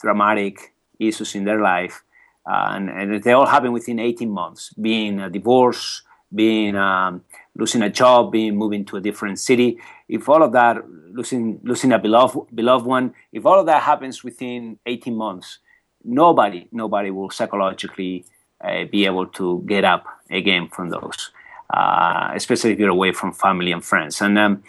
dramatic 0.00 0.74
issues 0.98 1.34
in 1.34 1.44
their 1.44 1.60
life, 1.60 2.02
uh, 2.50 2.70
and, 2.72 2.88
and, 2.90 3.22
they 3.22 3.32
all 3.32 3.46
happen 3.46 3.72
within 3.72 3.98
18 3.98 4.30
months. 4.30 4.72
Being 4.72 5.20
a 5.20 5.30
divorce, 5.30 6.02
being 6.34 6.74
um, 6.74 7.22
losing 7.54 7.82
a 7.82 7.90
job, 7.90 8.32
being 8.32 8.56
moving 8.56 8.84
to 8.86 8.96
a 8.96 9.00
different 9.00 9.38
city. 9.38 9.78
If 10.08 10.28
all 10.28 10.42
of 10.42 10.52
that, 10.52 10.78
losing 10.88 11.60
losing 11.62 11.92
a 11.92 11.98
beloved 11.98 12.54
beloved 12.54 12.86
one, 12.86 13.14
if 13.32 13.44
all 13.46 13.60
of 13.60 13.66
that 13.66 13.82
happens 13.82 14.24
within 14.24 14.78
18 14.86 15.14
months, 15.14 15.58
nobody 16.02 16.66
nobody 16.72 17.10
will 17.10 17.30
psychologically 17.30 18.24
uh, 18.64 18.84
be 18.84 19.06
able 19.06 19.26
to 19.26 19.62
get 19.66 19.84
up 19.84 20.06
again 20.30 20.68
from 20.68 20.90
those. 20.90 21.30
Uh, 21.72 22.32
especially 22.34 22.72
if 22.72 22.78
you're 22.78 22.88
away 22.88 23.12
from 23.12 23.32
family 23.32 23.70
and 23.72 23.84
friends. 23.84 24.20
And 24.20 24.38
um, 24.38 24.62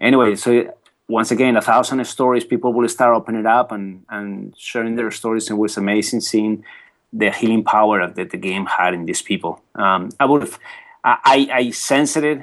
anyway, 0.00 0.34
so 0.34 0.74
once 1.08 1.30
again, 1.30 1.56
a 1.56 1.62
thousand 1.62 2.04
stories, 2.04 2.44
people 2.44 2.72
will 2.72 2.88
start 2.88 3.14
opening 3.14 3.42
it 3.42 3.46
up 3.46 3.70
and, 3.70 4.04
and 4.08 4.54
sharing 4.56 4.96
their 4.96 5.10
stories. 5.10 5.48
And 5.48 5.58
it 5.58 5.60
was 5.60 5.76
amazing 5.76 6.20
seeing 6.20 6.64
the 7.12 7.30
healing 7.30 7.64
power 7.64 8.06
that 8.06 8.30
the 8.30 8.36
game 8.36 8.66
had 8.66 8.92
in 8.94 9.06
these 9.06 9.22
people. 9.22 9.62
Um, 9.74 10.10
I 10.18 10.24
would 10.26 10.42
have, 10.42 10.58
I, 11.04 11.48
I 11.52 11.70
sensed 11.70 12.16
it, 12.16 12.42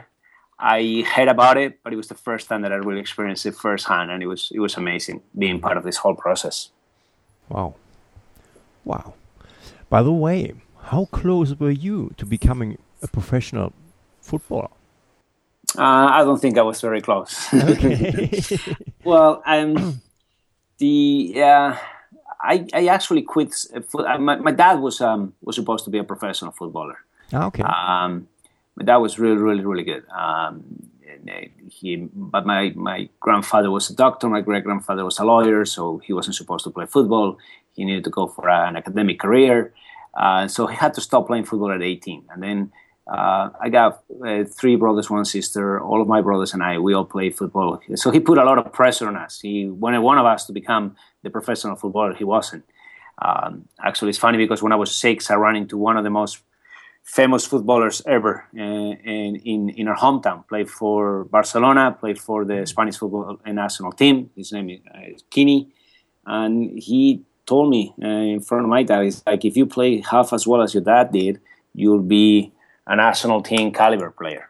I 0.58 1.04
heard 1.14 1.28
about 1.28 1.58
it, 1.58 1.84
but 1.84 1.92
it 1.92 1.98
was 1.98 2.08
the 2.08 2.16
first 2.16 2.48
time 2.48 2.62
that 2.62 2.72
I 2.72 2.76
really 2.76 3.02
experienced 3.02 3.46
it 3.46 3.56
firsthand, 3.56 4.10
and 4.10 4.24
it 4.24 4.28
was 4.28 4.52
it 4.54 4.60
was 4.60 4.78
amazing 4.78 5.22
being 5.38 5.60
part 5.60 5.78
of 5.78 5.84
this 5.84 5.98
whole 5.98 6.16
process. 6.16 6.70
Wow, 7.50 7.76
wow! 8.86 9.14
By 9.90 10.02
the 10.02 10.14
way, 10.14 10.54
how 10.86 11.06
close 11.12 11.54
were 11.60 11.72
you 11.72 12.14
to 12.18 12.26
becoming 12.26 12.78
a 13.02 13.08
professional 13.08 13.74
footballer? 14.26 14.70
Uh, 15.78 16.08
I 16.18 16.24
don't 16.24 16.40
think 16.40 16.58
I 16.58 16.62
was 16.62 16.80
very 16.82 17.02
close. 17.02 17.54
Okay. 17.54 18.32
well, 19.04 19.42
um, 19.46 20.02
the 20.78 21.34
uh, 21.38 21.78
I, 22.42 22.68
I 22.74 22.88
actually 22.88 23.24
quit. 23.24 23.54
My, 24.20 24.36
my 24.38 24.52
dad 24.52 24.80
was 24.80 25.02
um, 25.02 25.34
was 25.42 25.56
supposed 25.56 25.86
to 25.86 25.92
be 25.92 25.98
a 25.98 26.04
professional 26.04 26.52
footballer. 26.52 26.98
Ah, 27.34 27.48
okay. 27.48 27.64
Um, 27.64 28.28
my 28.76 28.84
dad 28.84 28.98
was 28.98 29.18
really, 29.18 29.38
really, 29.38 29.66
really 29.66 29.84
good. 29.84 30.04
Um, 30.10 30.64
uh, 31.28 31.48
he, 31.70 32.08
but 32.14 32.46
my, 32.46 32.72
my 32.76 33.10
grandfather 33.20 33.72
was 33.72 33.90
a 33.90 33.96
doctor. 33.96 34.30
My 34.30 34.42
great 34.42 34.64
grandfather 34.64 35.04
was 35.04 35.18
a 35.18 35.26
lawyer, 35.26 35.66
so 35.66 36.00
he 36.00 36.14
wasn't 36.14 36.36
supposed 36.36 36.64
to 36.66 36.72
play 36.72 36.86
football. 36.86 37.38
He 37.74 37.84
needed 37.84 38.04
to 38.04 38.10
go 38.10 38.28
for 38.28 38.50
an 38.50 38.76
academic 38.76 39.20
career, 39.20 39.74
uh, 40.14 40.48
so 40.48 40.68
he 40.68 40.76
had 40.76 40.94
to 40.94 41.02
stop 41.02 41.28
playing 41.28 41.46
football 41.46 41.72
at 41.72 41.82
18. 41.82 42.26
And 42.30 42.44
then 42.44 42.72
uh, 43.08 43.50
I 43.62 43.70
got 43.70 44.04
uh, 44.26 44.46
three 44.46 44.76
brothers, 44.76 45.10
one 45.10 45.26
sister. 45.26 45.80
All 45.80 46.02
of 46.02 46.08
my 46.08 46.22
brothers 46.22 46.54
and 46.54 46.64
I, 46.64 46.80
we 46.80 46.94
all 46.94 47.06
played 47.06 47.36
football. 47.36 47.80
So 47.96 48.10
he 48.10 48.20
put 48.20 48.38
a 48.38 48.44
lot 48.44 48.58
of 48.58 48.74
pressure 48.74 49.08
on 49.08 49.16
us. 49.16 49.40
He 49.40 49.68
wanted 49.70 50.00
one 50.00 50.18
of 50.18 50.26
us 50.26 50.46
to 50.48 50.54
become 50.54 50.96
the 51.22 51.30
professional 51.30 51.76
footballer. 51.76 52.16
He 52.16 52.24
wasn't. 52.24 52.66
Um, 53.22 53.68
actually, 53.80 54.10
it's 54.10 54.18
funny 54.18 54.38
because 54.38 54.64
when 54.64 54.72
I 54.72 54.76
was 54.76 54.94
six, 54.94 55.30
I 55.30 55.36
ran 55.36 55.56
into 55.56 55.78
one 55.78 55.98
of 55.98 56.04
the 56.04 56.10
most 56.10 56.40
famous 57.04 57.46
footballers 57.46 58.02
ever 58.08 58.46
uh, 58.58 58.62
in, 58.62 59.36
in, 59.36 59.70
in 59.70 59.88
our 59.88 59.96
hometown. 59.96 60.48
Played 60.48 60.70
for 60.70 61.26
Barcelona, 61.26 61.96
played 61.98 62.20
for 62.20 62.44
the 62.44 62.66
Spanish 62.66 62.98
football 62.98 63.40
and 63.46 63.56
national 63.56 63.92
team. 63.92 64.32
His 64.36 64.52
name 64.52 64.70
is 64.72 64.80
uh, 64.94 65.00
Quini. 65.32 65.68
And 66.26 66.80
he 66.80 67.24
told 67.46 67.70
me 67.70 67.94
uh, 68.02 68.08
in 68.08 68.42
front 68.42 68.64
of 68.64 68.70
my 68.70 68.82
dad, 68.82 69.04
he's 69.04 69.22
like, 69.28 69.46
if 69.46 69.56
you 69.56 69.68
play 69.68 70.02
half 70.02 70.34
as 70.34 70.48
well 70.48 70.64
as 70.64 70.74
your 70.74 70.84
dad 70.84 71.12
did, 71.12 71.40
you'll 71.76 72.00
be 72.00 72.52
a 72.88 72.96
national 72.96 73.42
team 73.42 73.72
caliber 73.72 74.12
player. 74.12 74.50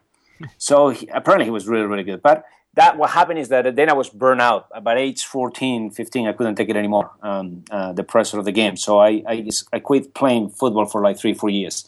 so 0.57 0.89
he, 0.89 1.07
apparently 1.07 1.45
he 1.45 1.51
was 1.51 1.67
really, 1.67 1.85
really 1.85 2.03
good. 2.03 2.21
But 2.21 2.45
that 2.75 2.97
what 2.97 3.11
happened 3.11 3.39
is 3.39 3.49
that 3.49 3.75
then 3.75 3.89
I 3.89 3.93
was 3.93 4.09
burned 4.09 4.41
out. 4.41 4.67
About 4.71 4.97
age 4.97 5.23
14, 5.23 5.91
15, 5.91 6.27
I 6.27 6.33
couldn't 6.33 6.55
take 6.55 6.69
it 6.69 6.75
anymore, 6.75 7.11
um, 7.21 7.63
uh, 7.71 7.93
the 7.93 8.03
pressure 8.03 8.37
of 8.37 8.45
the 8.45 8.51
game. 8.51 8.75
So 8.75 8.99
I, 8.99 9.23
I, 9.27 9.49
I 9.71 9.79
quit 9.79 10.13
playing 10.13 10.49
football 10.49 10.85
for 10.85 11.01
like 11.01 11.17
three, 11.17 11.33
four 11.33 11.49
years. 11.49 11.87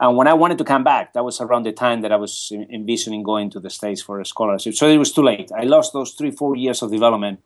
And 0.00 0.16
when 0.16 0.26
I 0.26 0.34
wanted 0.34 0.58
to 0.58 0.64
come 0.64 0.84
back, 0.84 1.12
that 1.12 1.24
was 1.24 1.40
around 1.40 1.64
the 1.64 1.72
time 1.72 2.00
that 2.00 2.12
I 2.12 2.16
was 2.16 2.50
envisioning 2.70 3.22
going 3.22 3.50
to 3.50 3.60
the 3.60 3.68
States 3.68 4.00
for 4.00 4.20
a 4.20 4.24
scholarship. 4.24 4.74
So 4.74 4.88
it 4.88 4.96
was 4.96 5.12
too 5.12 5.22
late. 5.22 5.50
I 5.54 5.64
lost 5.64 5.92
those 5.92 6.12
three, 6.12 6.30
four 6.30 6.56
years 6.56 6.82
of 6.82 6.90
development 6.90 7.40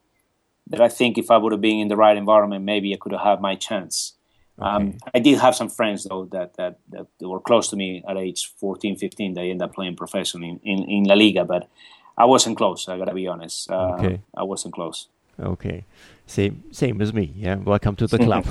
that 0.68 0.81
I 0.81 0.88
think 0.88 1.18
if 1.18 1.31
I 1.31 1.38
would 1.38 1.53
have 1.53 1.61
been 1.61 1.81
in 1.81 1.88
the 1.88 1.96
right 1.96 2.16
environment, 2.16 2.64
maybe 2.64 2.92
I 2.92 2.99
could 2.99 3.12
have 3.12 3.22
had 3.22 3.40
my 3.40 3.57
chance. 3.57 4.15
Um, 4.59 4.75
okay. 4.75 4.85
Um, 4.85 4.99
I 5.14 5.19
did 5.19 5.38
have 5.38 5.55
some 5.55 5.69
friends 5.69 6.05
though 6.05 6.25
that, 6.33 6.57
that, 6.57 6.79
that 6.90 7.07
were 7.21 7.40
close 7.40 7.69
to 7.71 7.77
me 7.77 8.03
at 8.09 8.16
age 8.16 8.53
14, 8.59 8.97
15. 8.97 9.35
They 9.35 9.51
ended 9.51 9.62
up 9.62 9.75
playing 9.75 9.97
professionally 9.97 10.49
in, 10.49 10.61
in, 10.64 10.90
in 10.90 11.05
La 11.05 11.14
Liga, 11.14 11.45
but 11.45 11.69
I 12.16 12.25
wasn't 12.25 12.57
close. 12.57 12.88
I 12.88 12.99
gotta 12.99 13.14
be 13.14 13.27
honest. 13.27 13.71
Uh, 13.71 13.97
okay. 13.99 14.21
I 14.35 14.42
wasn't 14.42 14.75
close. 14.75 15.09
Okay, 15.38 15.85
same 16.27 16.64
same 16.73 17.03
as 17.03 17.12
me. 17.12 17.31
Yeah, 17.37 17.57
welcome 17.57 17.95
to 17.97 18.07
the 18.07 18.19
club. 18.27 18.47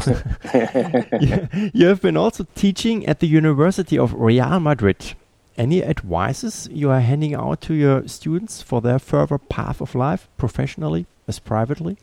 you, 1.61 1.69
you 1.73 1.87
have 1.87 1.99
been 1.99 2.15
also 2.15 2.45
teaching 2.53 3.07
at 3.07 3.21
the 3.21 3.27
University 3.27 3.97
of 3.97 4.13
Real 4.13 4.59
Madrid. 4.59 5.15
Any 5.57 5.83
advices 5.83 6.67
you 6.71 6.91
are 6.91 6.99
handing 6.99 7.33
out 7.33 7.61
to 7.61 7.73
your 7.73 8.07
students 8.07 8.61
for 8.61 8.81
their 8.81 8.99
further 8.99 9.37
path 9.37 9.81
of 9.81 9.95
life, 9.95 10.27
professionally 10.37 11.07
as 11.27 11.39
privately? 11.39 11.97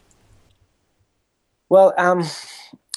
Well, 1.69 1.93
um, 1.97 2.25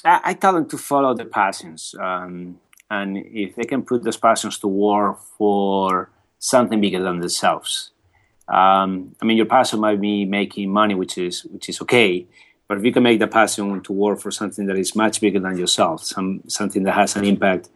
I, 0.06 0.34
tell 0.34 0.52
them 0.52 0.68
to 0.68 0.78
follow 0.78 1.14
the 1.14 1.24
passions, 1.24 1.94
um, 2.00 2.60
and 2.90 3.16
if 3.16 3.56
they 3.56 3.64
can 3.64 3.82
put 3.82 4.04
those 4.04 4.16
passions 4.16 4.58
to 4.60 4.68
work 4.68 5.18
for 5.36 6.10
something 6.38 6.80
bigger 6.80 7.02
than 7.02 7.20
themselves, 7.20 7.90
um, 8.48 9.16
I 9.20 9.24
mean, 9.24 9.36
your 9.36 9.46
passion 9.46 9.80
might 9.80 10.00
be 10.00 10.24
making 10.24 10.72
money, 10.72 10.94
which 10.94 11.18
is 11.18 11.44
which 11.44 11.68
is 11.68 11.80
okay. 11.82 12.26
But 12.68 12.78
if 12.78 12.84
you 12.84 12.92
can 12.92 13.02
make 13.02 13.18
the 13.18 13.26
passion 13.26 13.80
to 13.80 13.92
work 13.92 14.20
for 14.20 14.30
something 14.30 14.66
that 14.66 14.76
is 14.76 14.94
much 14.94 15.20
bigger 15.20 15.40
than 15.40 15.58
yourself, 15.58 16.04
some 16.04 16.42
something 16.46 16.84
that 16.84 16.92
has 16.92 17.16
an 17.16 17.24
impact 17.24 17.68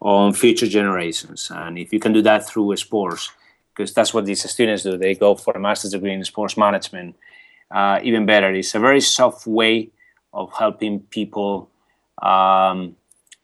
on 0.00 0.32
future 0.32 0.66
generations, 0.66 1.50
and 1.54 1.78
if 1.78 1.92
you 1.92 1.98
can 1.98 2.12
do 2.12 2.22
that 2.22 2.46
through 2.46 2.76
sports, 2.76 3.32
because 3.74 3.94
that's 3.94 4.12
what 4.12 4.26
these 4.26 4.48
students 4.48 4.82
do, 4.82 4.96
they 4.96 5.14
go 5.14 5.34
for 5.34 5.54
a 5.54 5.60
master's 5.60 5.92
degree 5.92 6.12
in 6.12 6.22
sports 6.24 6.56
management. 6.56 7.16
Uh, 7.70 8.00
even 8.02 8.26
better, 8.26 8.52
it's 8.52 8.74
a 8.74 8.78
very 8.78 9.00
soft 9.00 9.46
way 9.46 9.90
of 10.32 10.52
helping 10.52 11.00
people 11.00 11.70
um, 12.22 12.96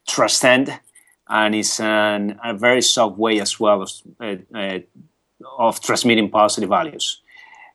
transcend, 0.07 0.79
and 1.29 1.55
it's 1.55 1.81
an, 1.81 2.39
a 2.45 2.55
very 2.55 2.83
soft 2.83 3.19
way 3.19 3.41
as 3.41 3.59
well 3.59 3.83
as 3.83 4.03
uh, 4.21 4.37
uh, 4.55 4.79
of 5.59 5.81
transmitting 5.81 6.31
positive 6.31 6.69
values. 6.69 7.21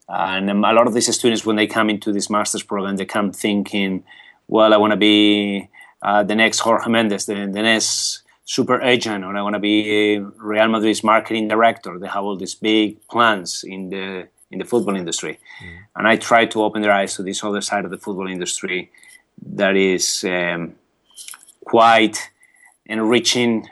And 0.08 0.50
um, 0.50 0.64
a 0.64 0.74
lot 0.74 0.88
of 0.88 0.94
these 0.94 1.14
students, 1.16 1.46
when 1.46 1.56
they 1.56 1.68
come 1.68 1.90
into 1.90 2.12
this 2.12 2.30
master's 2.30 2.64
program, 2.64 2.98
they 2.98 3.06
come 3.06 3.32
thinking, 3.32 4.04
well, 4.48 4.74
I 4.74 4.78
want 4.78 4.92
to 4.92 4.98
be 4.98 5.70
uh, 6.02 6.24
the 6.24 6.36
next 6.36 6.60
Jorge 6.60 6.90
Mendes, 6.90 7.26
the, 7.26 7.34
the 7.34 7.62
next 7.62 8.24
super 8.46 8.82
agent, 8.82 9.24
or 9.24 9.38
I 9.38 9.42
want 9.44 9.54
to 9.54 9.60
be 9.60 10.18
Real 10.38 10.68
Madrid's 10.68 11.04
marketing 11.04 11.48
director. 11.48 12.00
They 12.00 12.08
have 12.08 12.24
all 12.24 12.36
these 12.36 12.56
big 12.56 13.08
plans 13.08 13.64
in 13.64 13.90
the 13.90 14.28
in 14.52 14.58
the 14.58 14.66
football 14.66 14.96
industry, 14.96 15.38
mm. 15.64 15.78
and 15.96 16.08
I 16.08 16.16
try 16.16 16.48
to 16.48 16.64
open 16.64 16.82
their 16.82 16.92
eyes 16.92 17.14
to 17.16 17.24
this 17.24 17.44
other 17.44 17.62
side 17.62 17.86
of 17.86 17.92
the 17.92 18.00
football 18.00 18.28
industry 18.28 18.90
that 19.54 19.76
is 19.76 20.24
um, 20.24 20.74
quite 21.70 22.18
enriching 22.86 23.68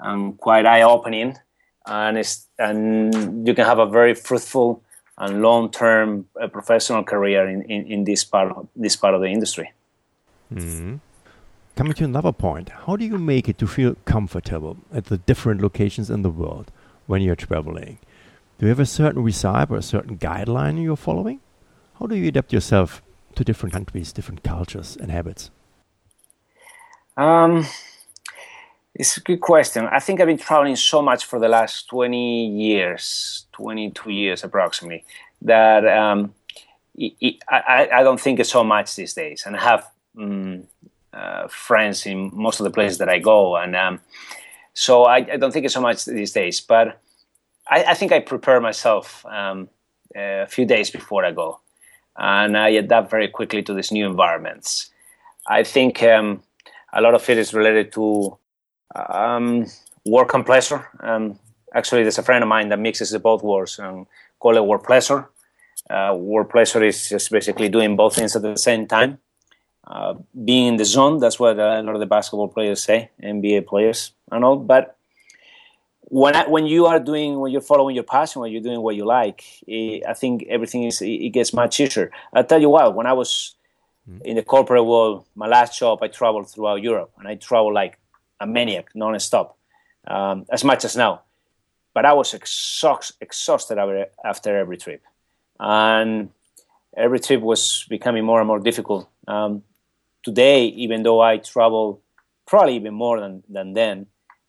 and 0.00 0.38
quite 0.38 0.64
eye-opening 0.64 1.36
and 1.86 2.16
and 2.58 3.46
you 3.46 3.54
can 3.54 3.64
have 3.64 3.78
a 3.78 3.86
very 3.86 4.14
fruitful 4.14 4.82
and 5.18 5.42
long-term 5.42 6.26
uh, 6.40 6.46
professional 6.48 7.02
career 7.02 7.48
in, 7.48 7.62
in, 7.62 7.86
in, 7.86 8.04
this 8.04 8.24
part 8.24 8.52
of, 8.52 8.68
this 8.76 8.96
part 8.96 9.14
of 9.14 9.20
the 9.22 9.28
industry. 9.28 9.72
Mm-hmm. 10.52 10.96
Coming 11.74 11.94
to 11.94 12.04
another 12.04 12.32
point, 12.32 12.68
how 12.86 12.96
do 12.96 13.04
you 13.04 13.18
make 13.18 13.48
it 13.48 13.58
to 13.58 13.66
feel 13.66 13.96
comfortable 14.04 14.76
at 14.92 15.06
the 15.06 15.18
different 15.18 15.62
locations 15.62 16.10
in 16.10 16.22
the 16.22 16.30
world 16.30 16.70
when 17.06 17.22
you're 17.22 17.36
traveling? 17.36 17.98
Do 18.58 18.66
you 18.66 18.70
have 18.70 18.80
a 18.80 18.86
certain 18.86 19.22
recipe 19.22 19.72
or 19.72 19.76
a 19.76 19.82
certain 19.82 20.18
guideline 20.18 20.82
you're 20.82 20.96
following? 20.96 21.40
How 21.98 22.06
do 22.06 22.14
you 22.16 22.28
adapt 22.28 22.52
yourself 22.52 23.02
to 23.36 23.44
different 23.44 23.72
countries, 23.72 24.12
different 24.12 24.42
cultures, 24.42 24.96
and 25.00 25.10
habits? 25.10 25.50
Um, 27.16 27.66
it's 28.94 29.16
a 29.16 29.20
good 29.20 29.40
question. 29.40 29.86
I 29.86 30.00
think 30.00 30.20
I've 30.20 30.26
been 30.26 30.38
traveling 30.38 30.76
so 30.76 31.02
much 31.02 31.24
for 31.24 31.38
the 31.38 31.48
last 31.48 31.88
20 31.88 32.46
years, 32.46 33.46
22 33.52 34.10
years 34.10 34.44
approximately, 34.44 35.04
that 35.42 35.86
um, 35.86 36.34
it, 36.94 37.14
it, 37.20 37.36
I, 37.48 37.88
I, 37.92 38.02
don't 38.02 38.20
think 38.20 38.40
it's 38.40 38.50
so 38.50 38.64
much 38.64 38.96
these 38.96 39.12
days. 39.12 39.44
And 39.46 39.56
I 39.56 39.60
have 39.60 39.90
um, 40.18 40.64
uh, 41.12 41.48
friends 41.48 42.06
in 42.06 42.30
most 42.32 42.60
of 42.60 42.64
the 42.64 42.70
places 42.70 42.98
that 42.98 43.08
I 43.08 43.18
go. 43.18 43.56
And 43.56 43.76
um, 43.76 44.00
so 44.72 45.04
I, 45.04 45.16
I, 45.16 45.36
don't 45.36 45.52
think 45.52 45.64
it's 45.66 45.74
so 45.74 45.80
much 45.80 46.04
these 46.06 46.32
days. 46.32 46.60
But 46.60 47.00
I, 47.68 47.84
I 47.84 47.94
think 47.94 48.12
I 48.12 48.20
prepare 48.20 48.60
myself 48.60 49.24
um, 49.26 49.68
a 50.14 50.46
few 50.46 50.64
days 50.64 50.90
before 50.90 51.24
I 51.24 51.32
go. 51.32 51.60
And 52.16 52.56
I 52.56 52.70
adapt 52.70 53.10
very 53.10 53.28
quickly 53.28 53.62
to 53.62 53.74
these 53.74 53.92
new 53.92 54.06
environments. 54.06 54.90
I 55.46 55.64
think 55.64 56.02
um, 56.02 56.42
a 56.96 57.00
lot 57.00 57.14
of 57.14 57.28
it 57.28 57.38
is 57.38 57.52
related 57.52 57.92
to 57.92 58.38
um, 58.94 59.66
work 60.06 60.32
and 60.34 60.46
pleasure. 60.46 60.88
Um, 61.00 61.38
actually, 61.74 62.02
there's 62.02 62.18
a 62.18 62.22
friend 62.22 62.42
of 62.42 62.48
mine 62.48 62.70
that 62.70 62.78
mixes 62.78 63.10
the 63.10 63.18
both 63.18 63.42
words 63.42 63.78
and 63.78 64.06
call 64.40 64.56
it 64.56 64.64
work 64.64 64.84
pleasure. 64.84 65.28
Uh, 65.90 66.16
work 66.18 66.50
pleasure 66.50 66.82
is 66.82 67.08
just 67.08 67.30
basically 67.30 67.68
doing 67.68 67.96
both 67.96 68.16
things 68.16 68.34
at 68.34 68.42
the 68.42 68.56
same 68.56 68.86
time. 68.86 69.18
Uh, 69.86 70.14
being 70.44 70.66
in 70.66 70.76
the 70.76 70.84
zone, 70.84 71.20
that's 71.20 71.38
what 71.38 71.58
a 71.58 71.82
lot 71.82 71.94
of 71.94 72.00
the 72.00 72.06
basketball 72.06 72.48
players 72.48 72.82
say, 72.82 73.10
NBA 73.22 73.66
players 73.66 74.12
and 74.32 74.44
all. 74.44 74.56
But 74.56 74.96
when 76.00 76.34
I, 76.34 76.48
when 76.48 76.66
you 76.66 76.86
are 76.86 76.98
doing, 76.98 77.38
when 77.38 77.52
you're 77.52 77.60
following 77.60 77.94
your 77.94 78.04
passion, 78.04 78.40
when 78.40 78.50
you're 78.50 78.62
doing 78.62 78.80
what 78.80 78.96
you 78.96 79.04
like, 79.04 79.44
it, 79.66 80.02
I 80.08 80.14
think 80.14 80.46
everything 80.48 80.84
is 80.84 81.02
it 81.02 81.30
gets 81.30 81.52
much 81.52 81.78
easier. 81.78 82.10
I'll 82.32 82.42
tell 82.42 82.60
you 82.60 82.70
what, 82.70 82.94
when 82.94 83.06
I 83.06 83.12
was 83.12 83.54
mm. 84.08 84.22
in 84.22 84.36
the 84.36 84.42
corporate 84.42 84.84
world, 84.84 85.26
my 85.34 85.46
last 85.46 85.78
job, 85.78 86.02
I 86.02 86.08
traveled 86.08 86.50
throughout 86.50 86.82
Europe, 86.82 87.12
and 87.18 87.28
I 87.28 87.34
traveled 87.34 87.74
like 87.74 87.98
a 88.40 88.46
maniac 88.46 88.90
non-stop 88.94 89.56
um, 90.06 90.46
as 90.50 90.64
much 90.64 90.84
as 90.84 90.96
now 90.96 91.22
but 91.94 92.04
i 92.04 92.12
was 92.12 92.34
exhaust, 92.34 93.12
exhausted 93.20 93.78
after 94.24 94.56
every 94.56 94.76
trip 94.76 95.02
and 95.58 96.30
every 96.96 97.20
trip 97.20 97.40
was 97.40 97.86
becoming 97.88 98.24
more 98.24 98.40
and 98.40 98.46
more 98.46 98.60
difficult 98.60 99.08
um, 99.26 99.62
today 100.22 100.66
even 100.66 101.02
though 101.02 101.20
i 101.20 101.38
travel 101.38 102.02
probably 102.46 102.76
even 102.76 102.94
more 102.94 103.18
than, 103.20 103.42
than 103.48 103.72
then 103.72 104.06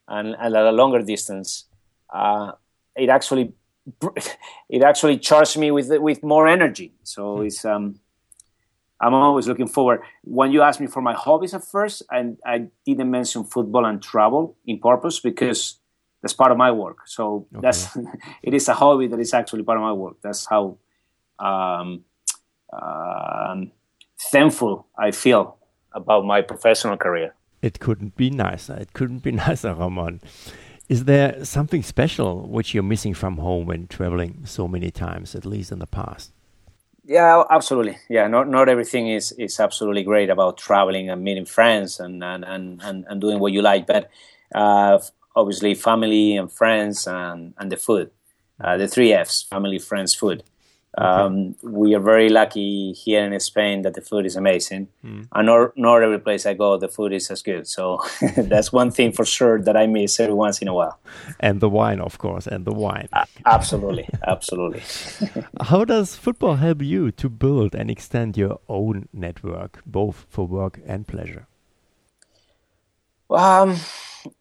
and, 0.07 0.35
and 0.39 0.55
at 0.55 0.65
a 0.65 0.71
longer 0.71 1.01
distance 1.01 1.65
uh, 2.13 2.51
it 2.95 3.09
actually 3.09 3.53
it 4.69 4.83
actually 4.83 5.17
charged 5.17 5.57
me 5.57 5.71
with 5.71 5.89
with 6.01 6.21
more 6.23 6.47
energy 6.47 6.91
so 7.03 7.37
hmm. 7.37 7.45
it's 7.45 7.63
um, 7.63 7.99
I'm 8.99 9.13
always 9.13 9.47
looking 9.47 9.67
forward. 9.67 10.01
When 10.23 10.51
you 10.51 10.61
asked 10.61 10.79
me 10.79 10.87
for 10.87 11.01
my 11.01 11.13
hobbies 11.13 11.53
at 11.53 11.63
first, 11.63 12.03
and 12.09 12.37
I 12.45 12.67
didn't 12.85 13.11
mention 13.11 13.43
football 13.43 13.85
and 13.85 14.01
travel 14.01 14.57
in 14.65 14.79
purpose 14.79 15.19
because 15.19 15.79
that's 16.21 16.33
part 16.33 16.51
of 16.51 16.57
my 16.57 16.71
work. 16.71 17.07
So 17.07 17.47
okay. 17.53 17.61
that's 17.61 17.95
it 18.43 18.53
is 18.53 18.67
a 18.67 18.73
hobby 18.73 19.07
that 19.07 19.19
is 19.19 19.33
actually 19.33 19.63
part 19.63 19.77
of 19.77 19.83
my 19.83 19.93
work. 19.93 20.17
That's 20.21 20.47
how 20.47 20.77
um, 21.39 22.05
um, 22.73 23.71
thankful 24.19 24.87
I 24.97 25.11
feel 25.11 25.57
about 25.93 26.25
my 26.25 26.41
professional 26.41 26.97
career. 26.97 27.33
It 27.61 27.79
couldn't 27.79 28.15
be 28.15 28.29
nicer. 28.29 28.75
It 28.75 28.93
couldn't 28.93 29.19
be 29.19 29.31
nicer, 29.45 29.73
Ramon. 29.73 30.21
Is 30.89 31.03
there 31.03 31.43
something 31.43 31.83
special 31.83 32.47
which 32.47 32.73
you're 32.73 32.83
missing 32.83 33.13
from 33.13 33.37
home 33.37 33.65
when 33.65 33.87
traveling 33.87 34.45
so 34.45 34.67
many 34.67 34.89
times, 34.89 35.35
at 35.35 35.45
least 35.45 35.71
in 35.71 35.79
the 35.79 35.87
past? 35.87 36.31
Yeah, 37.07 37.43
absolutely. 37.49 37.97
Yeah, 38.09 38.27
not 38.27 38.49
not 38.49 38.67
everything 38.67 39.07
is 39.07 39.31
is 39.33 39.59
absolutely 39.61 40.03
great 40.03 40.29
about 40.29 40.57
traveling 40.57 41.09
and 41.09 41.23
meeting 41.23 41.45
friends 41.45 41.99
and 42.01 42.21
and 42.23 42.43
and, 42.43 42.81
and, 42.83 43.05
and 43.07 43.21
doing 43.21 43.39
what 43.39 43.53
you 43.53 43.61
like, 43.61 43.87
but 43.87 44.09
uh, 44.53 44.99
obviously 45.35 45.73
family 45.73 46.35
and 46.35 46.51
friends 46.51 47.07
and 47.07 47.53
and 47.57 47.71
the 47.71 47.77
food, 47.77 48.11
uh, 48.59 48.75
the 48.75 48.89
three 48.89 49.13
Fs: 49.13 49.43
family, 49.43 49.79
friends, 49.79 50.13
food. 50.13 50.43
Um, 50.97 51.55
we 51.61 51.93
are 51.93 51.99
very 51.99 52.29
lucky 52.29 52.91
here 52.93 53.23
in 53.23 53.39
Spain 53.39 53.83
that 53.83 53.93
the 53.93 54.01
food 54.01 54.25
is 54.25 54.35
amazing, 54.35 54.87
mm. 55.05 55.27
and 55.31 55.45
not, 55.45 55.77
not 55.77 56.01
every 56.01 56.19
place 56.19 56.47
I 56.47 56.55
go 56.55 56.75
the 56.77 56.87
food 56.87 57.13
is 57.13 57.29
as 57.29 57.43
good. 57.43 57.67
So 57.67 58.01
that's 58.35 58.73
one 58.73 58.89
thing 58.89 59.11
for 59.11 59.23
sure 59.23 59.61
that 59.61 59.77
I 59.77 59.85
miss 59.85 60.19
every 60.19 60.33
once 60.33 60.59
in 60.59 60.67
a 60.67 60.73
while. 60.73 60.99
And 61.39 61.61
the 61.61 61.69
wine, 61.69 61.99
of 61.99 62.17
course, 62.17 62.47
and 62.47 62.65
the 62.65 62.73
wine. 62.73 63.09
Uh, 63.13 63.25
absolutely, 63.45 64.09
absolutely. 64.27 64.81
How 65.61 65.85
does 65.85 66.15
football 66.15 66.55
help 66.55 66.81
you 66.81 67.11
to 67.11 67.29
build 67.29 67.75
and 67.75 67.91
extend 67.91 68.35
your 68.35 68.59
own 68.67 69.07
network, 69.13 69.83
both 69.85 70.25
for 70.29 70.47
work 70.47 70.79
and 70.87 71.07
pleasure? 71.07 71.45
Um, 73.29 73.75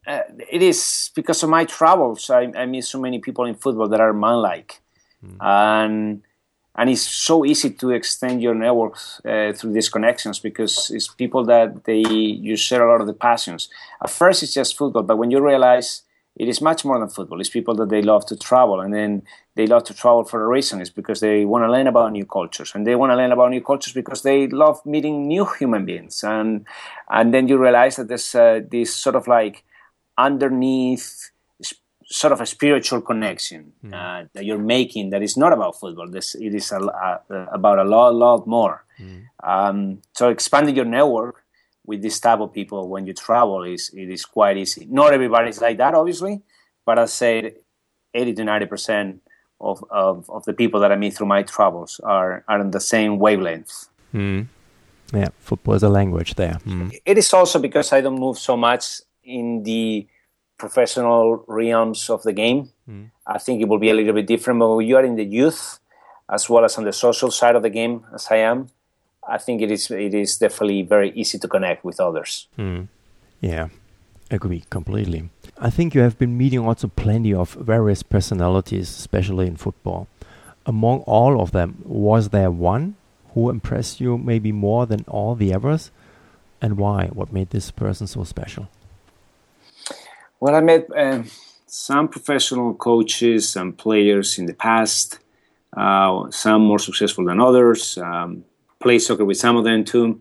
uh, 0.06 0.20
it 0.50 0.62
is 0.62 1.10
because 1.14 1.42
of 1.42 1.50
my 1.50 1.66
travels. 1.66 2.30
I, 2.30 2.50
I 2.56 2.64
meet 2.64 2.84
so 2.84 2.98
many 2.98 3.18
people 3.18 3.44
in 3.44 3.56
football 3.56 3.88
that 3.88 4.00
are 4.00 4.14
man-like, 4.14 4.80
mm. 5.22 5.36
and 5.40 6.22
and 6.76 6.90
it's 6.90 7.02
so 7.02 7.44
easy 7.44 7.70
to 7.70 7.90
extend 7.90 8.42
your 8.42 8.54
networks 8.54 9.20
uh, 9.24 9.52
through 9.56 9.72
these 9.72 9.88
connections 9.88 10.38
because 10.38 10.90
it's 10.90 11.08
people 11.08 11.44
that 11.44 11.84
they 11.84 12.02
you 12.06 12.56
share 12.56 12.86
a 12.86 12.90
lot 12.90 13.00
of 13.00 13.06
the 13.06 13.14
passions. 13.14 13.68
At 14.02 14.10
first, 14.10 14.42
it's 14.42 14.54
just 14.54 14.76
football, 14.76 15.02
but 15.02 15.16
when 15.16 15.30
you 15.30 15.40
realize 15.40 16.02
it 16.36 16.48
is 16.48 16.60
much 16.60 16.84
more 16.84 16.98
than 16.98 17.08
football, 17.08 17.40
it's 17.40 17.48
people 17.48 17.74
that 17.76 17.88
they 17.88 18.02
love 18.02 18.26
to 18.26 18.36
travel, 18.36 18.80
and 18.80 18.92
then 18.92 19.22
they 19.54 19.66
love 19.66 19.84
to 19.84 19.94
travel 19.94 20.24
for 20.24 20.44
a 20.44 20.48
reason. 20.48 20.82
It's 20.82 20.90
because 20.90 21.20
they 21.20 21.46
want 21.46 21.64
to 21.64 21.72
learn 21.72 21.86
about 21.86 22.12
new 22.12 22.26
cultures, 22.26 22.72
and 22.74 22.86
they 22.86 22.94
want 22.94 23.10
to 23.10 23.16
learn 23.16 23.32
about 23.32 23.50
new 23.50 23.62
cultures 23.62 23.94
because 23.94 24.22
they 24.22 24.46
love 24.46 24.84
meeting 24.84 25.26
new 25.26 25.46
human 25.58 25.86
beings, 25.86 26.22
and 26.22 26.66
and 27.08 27.32
then 27.32 27.48
you 27.48 27.56
realize 27.56 27.96
that 27.96 28.08
there's 28.08 28.34
uh, 28.34 28.60
this 28.70 28.94
sort 28.94 29.16
of 29.16 29.26
like 29.26 29.64
underneath 30.18 31.30
sort 32.08 32.32
of 32.32 32.40
a 32.40 32.46
spiritual 32.46 33.00
connection 33.00 33.72
mm. 33.84 33.92
uh, 33.92 34.26
that 34.32 34.44
you're 34.44 34.58
making 34.58 35.10
that 35.10 35.22
is 35.22 35.36
not 35.36 35.52
about 35.52 35.78
football. 35.78 36.08
This 36.08 36.34
it 36.34 36.54
is 36.54 36.72
a, 36.72 36.78
a, 36.78 37.20
about 37.52 37.78
a 37.78 37.84
lot, 37.84 38.14
lot 38.14 38.46
more. 38.46 38.84
Mm. 39.00 39.24
Um, 39.42 40.02
so 40.12 40.28
expanding 40.30 40.76
your 40.76 40.84
network 40.84 41.42
with 41.84 42.02
this 42.02 42.18
type 42.20 42.40
of 42.40 42.52
people 42.52 42.88
when 42.88 43.06
you 43.06 43.12
travel 43.12 43.62
is 43.64 43.90
it 43.94 44.08
is 44.08 44.24
quite 44.24 44.56
easy. 44.56 44.86
Not 44.88 45.12
everybody 45.12 45.50
is 45.50 45.60
like 45.60 45.78
that, 45.78 45.94
obviously, 45.94 46.42
but 46.84 46.98
I 46.98 47.06
say 47.06 47.54
eighty 48.14 48.32
to 48.34 48.44
ninety 48.44 48.66
percent 48.66 49.20
of, 49.60 49.84
of, 49.90 50.30
of 50.30 50.44
the 50.44 50.52
people 50.52 50.80
that 50.80 50.92
I 50.92 50.96
meet 50.96 51.14
through 51.14 51.26
my 51.26 51.42
travels 51.42 52.00
are 52.04 52.44
are 52.46 52.60
on 52.60 52.70
the 52.70 52.80
same 52.80 53.18
wavelength. 53.18 53.88
Mm. 54.14 54.46
Yeah, 55.12 55.28
football 55.38 55.74
is 55.74 55.82
a 55.82 55.88
language 55.88 56.34
there. 56.34 56.54
Hmm. 56.64 56.88
It 57.04 57.16
is 57.16 57.32
also 57.32 57.60
because 57.60 57.92
I 57.92 58.00
don't 58.00 58.18
move 58.18 58.38
so 58.38 58.56
much 58.56 59.02
in 59.22 59.62
the 59.62 60.06
professional 60.58 61.44
realms 61.46 62.10
of 62.10 62.22
the 62.22 62.32
game. 62.32 62.70
Mm. 62.88 63.10
I 63.26 63.38
think 63.38 63.60
it 63.60 63.68
will 63.68 63.78
be 63.78 63.90
a 63.90 63.94
little 63.94 64.14
bit 64.14 64.26
different. 64.26 64.60
But 64.60 64.74
when 64.74 64.86
you 64.86 64.96
are 64.96 65.04
in 65.04 65.16
the 65.16 65.24
youth, 65.24 65.78
as 66.30 66.48
well 66.48 66.64
as 66.64 66.78
on 66.78 66.84
the 66.84 66.92
social 66.92 67.30
side 67.30 67.56
of 67.56 67.62
the 67.62 67.70
game, 67.70 68.04
as 68.14 68.28
I 68.30 68.36
am, 68.36 68.68
I 69.28 69.38
think 69.38 69.62
it 69.62 69.70
is 69.70 69.90
it 69.90 70.14
is 70.14 70.36
definitely 70.36 70.82
very 70.82 71.10
easy 71.12 71.38
to 71.38 71.48
connect 71.48 71.84
with 71.84 72.00
others. 72.00 72.48
Mm. 72.58 72.88
Yeah, 73.40 73.68
agree 74.30 74.64
completely. 74.70 75.30
I 75.58 75.70
think 75.70 75.94
you 75.94 76.02
have 76.02 76.18
been 76.18 76.36
meeting 76.36 76.60
also 76.60 76.88
plenty 76.88 77.34
of 77.34 77.54
various 77.54 78.02
personalities, 78.02 78.88
especially 78.88 79.46
in 79.46 79.56
football. 79.56 80.06
Among 80.64 81.00
all 81.00 81.40
of 81.40 81.52
them, 81.52 81.82
was 81.84 82.30
there 82.30 82.50
one 82.50 82.96
who 83.34 83.50
impressed 83.50 84.00
you 84.00 84.18
maybe 84.18 84.52
more 84.52 84.86
than 84.86 85.04
all 85.08 85.34
the 85.34 85.54
others? 85.54 85.90
And 86.60 86.76
why? 86.76 87.06
What 87.12 87.32
made 87.32 87.50
this 87.50 87.70
person 87.70 88.06
so 88.06 88.24
special? 88.24 88.68
Well, 90.40 90.54
I 90.54 90.60
met 90.60 90.88
uh, 90.94 91.22
some 91.66 92.08
professional 92.08 92.74
coaches 92.74 93.56
and 93.56 93.76
players 93.76 94.38
in 94.38 94.46
the 94.46 94.54
past, 94.54 95.18
uh, 95.76 96.30
some 96.30 96.62
more 96.62 96.78
successful 96.78 97.24
than 97.24 97.40
others. 97.40 97.98
Um, 97.98 98.44
played 98.78 98.98
soccer 98.98 99.24
with 99.24 99.38
some 99.38 99.56
of 99.56 99.64
them 99.64 99.84
too. 99.84 100.20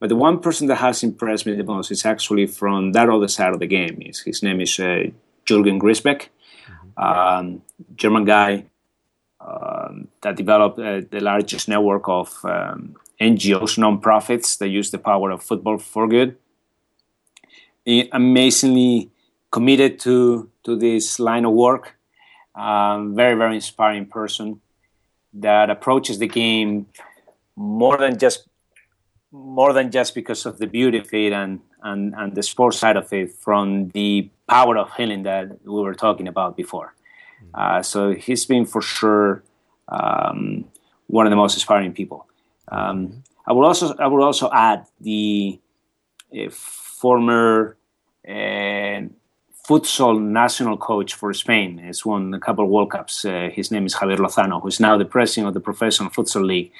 But 0.00 0.08
the 0.08 0.16
one 0.16 0.40
person 0.40 0.68
that 0.68 0.76
has 0.76 1.02
impressed 1.02 1.46
me 1.46 1.54
the 1.54 1.64
most 1.64 1.90
is 1.90 2.04
actually 2.04 2.46
from 2.46 2.92
that 2.92 3.08
other 3.08 3.28
side 3.28 3.52
of 3.52 3.58
the 3.58 3.66
game. 3.66 4.00
His, 4.00 4.20
his 4.20 4.42
name 4.42 4.60
is 4.60 4.78
uh, 4.78 5.04
Jürgen 5.46 5.80
Griesbeck, 5.80 6.28
mm-hmm. 6.68 7.02
um, 7.02 7.62
German 7.96 8.24
guy 8.24 8.66
um, 9.40 10.08
that 10.22 10.36
developed 10.36 10.78
uh, 10.78 11.00
the 11.10 11.20
largest 11.20 11.68
network 11.68 12.08
of 12.08 12.38
um, 12.44 12.96
NGOs, 13.20 13.78
non-profits 13.78 14.56
that 14.58 14.68
use 14.68 14.90
the 14.90 14.98
power 14.98 15.30
of 15.30 15.42
football 15.42 15.78
for 15.78 16.06
good. 16.06 16.36
He 17.84 18.08
amazingly 18.12 19.10
committed 19.50 19.98
to 20.00 20.50
to 20.64 20.76
this 20.76 21.18
line 21.18 21.44
of 21.44 21.52
work. 21.52 21.96
Um, 22.54 23.14
very 23.14 23.34
very 23.34 23.54
inspiring 23.54 24.06
person 24.06 24.60
that 25.34 25.70
approaches 25.70 26.18
the 26.18 26.26
game 26.26 26.86
more 27.56 27.96
than 27.96 28.18
just 28.18 28.48
more 29.30 29.72
than 29.72 29.90
just 29.90 30.14
because 30.14 30.46
of 30.46 30.58
the 30.58 30.66
beauty 30.66 30.98
of 30.98 31.12
it 31.12 31.32
and, 31.32 31.60
and, 31.82 32.14
and 32.16 32.34
the 32.34 32.42
sports 32.42 32.78
side 32.78 32.96
of 32.96 33.12
it 33.12 33.32
from 33.32 33.88
the 33.90 34.30
power 34.48 34.78
of 34.78 34.90
healing 34.94 35.22
that 35.24 35.48
we 35.64 35.80
were 35.82 35.94
talking 35.94 36.26
about 36.26 36.56
before. 36.56 36.94
Mm-hmm. 37.42 37.50
Uh, 37.54 37.82
so 37.82 38.12
he's 38.14 38.46
been 38.46 38.64
for 38.64 38.80
sure 38.80 39.42
um, 39.88 40.64
one 41.08 41.26
of 41.26 41.30
the 41.30 41.36
most 41.36 41.54
inspiring 41.54 41.92
people. 41.92 42.26
Um, 42.68 43.22
I 43.46 43.52
will 43.52 43.64
also 43.64 43.94
I 43.98 44.06
will 44.08 44.22
also 44.22 44.50
add 44.52 44.86
the 45.00 45.58
uh, 46.34 46.50
former 46.50 47.76
uh, 48.26 49.00
futsal 49.68 50.18
national 50.20 50.78
coach 50.78 51.14
for 51.14 51.32
Spain. 51.34 51.78
He's 51.78 52.04
won 52.04 52.32
a 52.32 52.40
couple 52.40 52.64
of 52.64 52.70
World 52.70 52.90
Cups. 52.90 53.24
Uh, 53.24 53.50
his 53.52 53.70
name 53.70 53.84
is 53.84 53.94
Javier 53.94 54.16
Lozano, 54.16 54.62
who's 54.62 54.80
now 54.80 54.96
the 54.96 55.04
president 55.04 55.48
of 55.48 55.54
the 55.54 55.60
Professional 55.60 56.08
Futsal 56.08 56.44
League. 56.44 56.72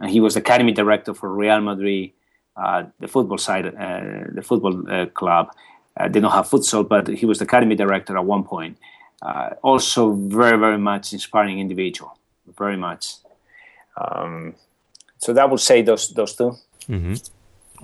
And 0.00 0.10
he 0.10 0.20
was 0.20 0.34
academy 0.34 0.72
director 0.72 1.14
for 1.14 1.32
Real 1.32 1.60
Madrid, 1.60 2.10
uh, 2.56 2.84
the 2.98 3.06
football 3.06 3.38
side, 3.38 3.66
uh, 3.66 4.24
the 4.34 4.42
football 4.42 4.90
uh, 4.90 5.06
club. 5.06 5.52
Uh, 5.96 6.08
they 6.08 6.18
don't 6.18 6.32
have 6.32 6.48
futsal, 6.48 6.88
but 6.88 7.06
he 7.06 7.26
was 7.26 7.38
the 7.38 7.44
academy 7.44 7.76
director 7.76 8.16
at 8.16 8.24
one 8.24 8.42
point. 8.42 8.76
Uh, 9.20 9.50
also, 9.62 10.12
very, 10.12 10.58
very 10.58 10.78
much 10.78 11.12
inspiring 11.12 11.60
individual. 11.60 12.18
Very 12.58 12.76
much. 12.76 13.14
Um, 13.96 14.54
so 15.18 15.32
that 15.32 15.48
would 15.48 15.60
say 15.60 15.82
those 15.82 16.08
those 16.08 16.34
2 16.34 16.56
mm-hmm. 16.88 17.14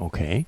Okay. 0.02 0.46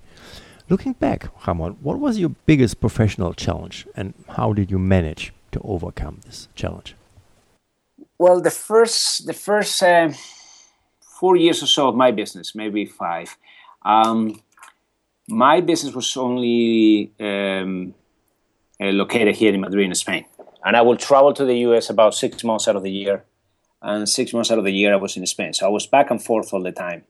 Looking 0.70 0.92
back, 0.92 1.26
Ramon, 1.44 1.78
what 1.82 1.98
was 1.98 2.20
your 2.20 2.28
biggest 2.46 2.80
professional 2.80 3.34
challenge 3.34 3.88
and 3.96 4.14
how 4.28 4.52
did 4.52 4.70
you 4.70 4.78
manage 4.78 5.32
to 5.50 5.60
overcome 5.62 6.20
this 6.24 6.46
challenge? 6.54 6.94
Well, 8.18 8.40
the 8.40 8.52
first 8.52 9.26
the 9.26 9.32
first 9.32 9.82
uh, 9.82 10.12
four 11.00 11.34
years 11.34 11.60
or 11.60 11.66
so 11.66 11.88
of 11.88 11.96
my 11.96 12.12
business, 12.12 12.54
maybe 12.54 12.86
five, 12.86 13.36
um, 13.84 14.40
my 15.26 15.60
business 15.60 15.92
was 15.92 16.16
only 16.16 17.10
um, 17.18 17.92
uh, 18.80 18.92
located 18.92 19.34
here 19.34 19.52
in 19.52 19.60
Madrid, 19.60 19.86
in 19.86 19.94
Spain, 19.96 20.24
and 20.64 20.76
I 20.76 20.82
will 20.82 20.96
travel 20.96 21.34
to 21.34 21.44
the 21.44 21.56
US 21.66 21.90
about 21.90 22.14
six 22.14 22.44
months 22.44 22.68
out 22.68 22.76
of 22.76 22.84
the 22.84 22.92
year, 22.92 23.24
and 23.82 24.08
six 24.08 24.32
months 24.32 24.52
out 24.52 24.58
of 24.58 24.64
the 24.64 24.72
year 24.72 24.92
I 24.92 24.98
was 24.98 25.16
in 25.16 25.26
Spain, 25.26 25.52
so 25.52 25.66
I 25.66 25.70
was 25.70 25.88
back 25.88 26.12
and 26.12 26.22
forth 26.22 26.54
all 26.54 26.62
the 26.62 26.70
time. 26.70 27.02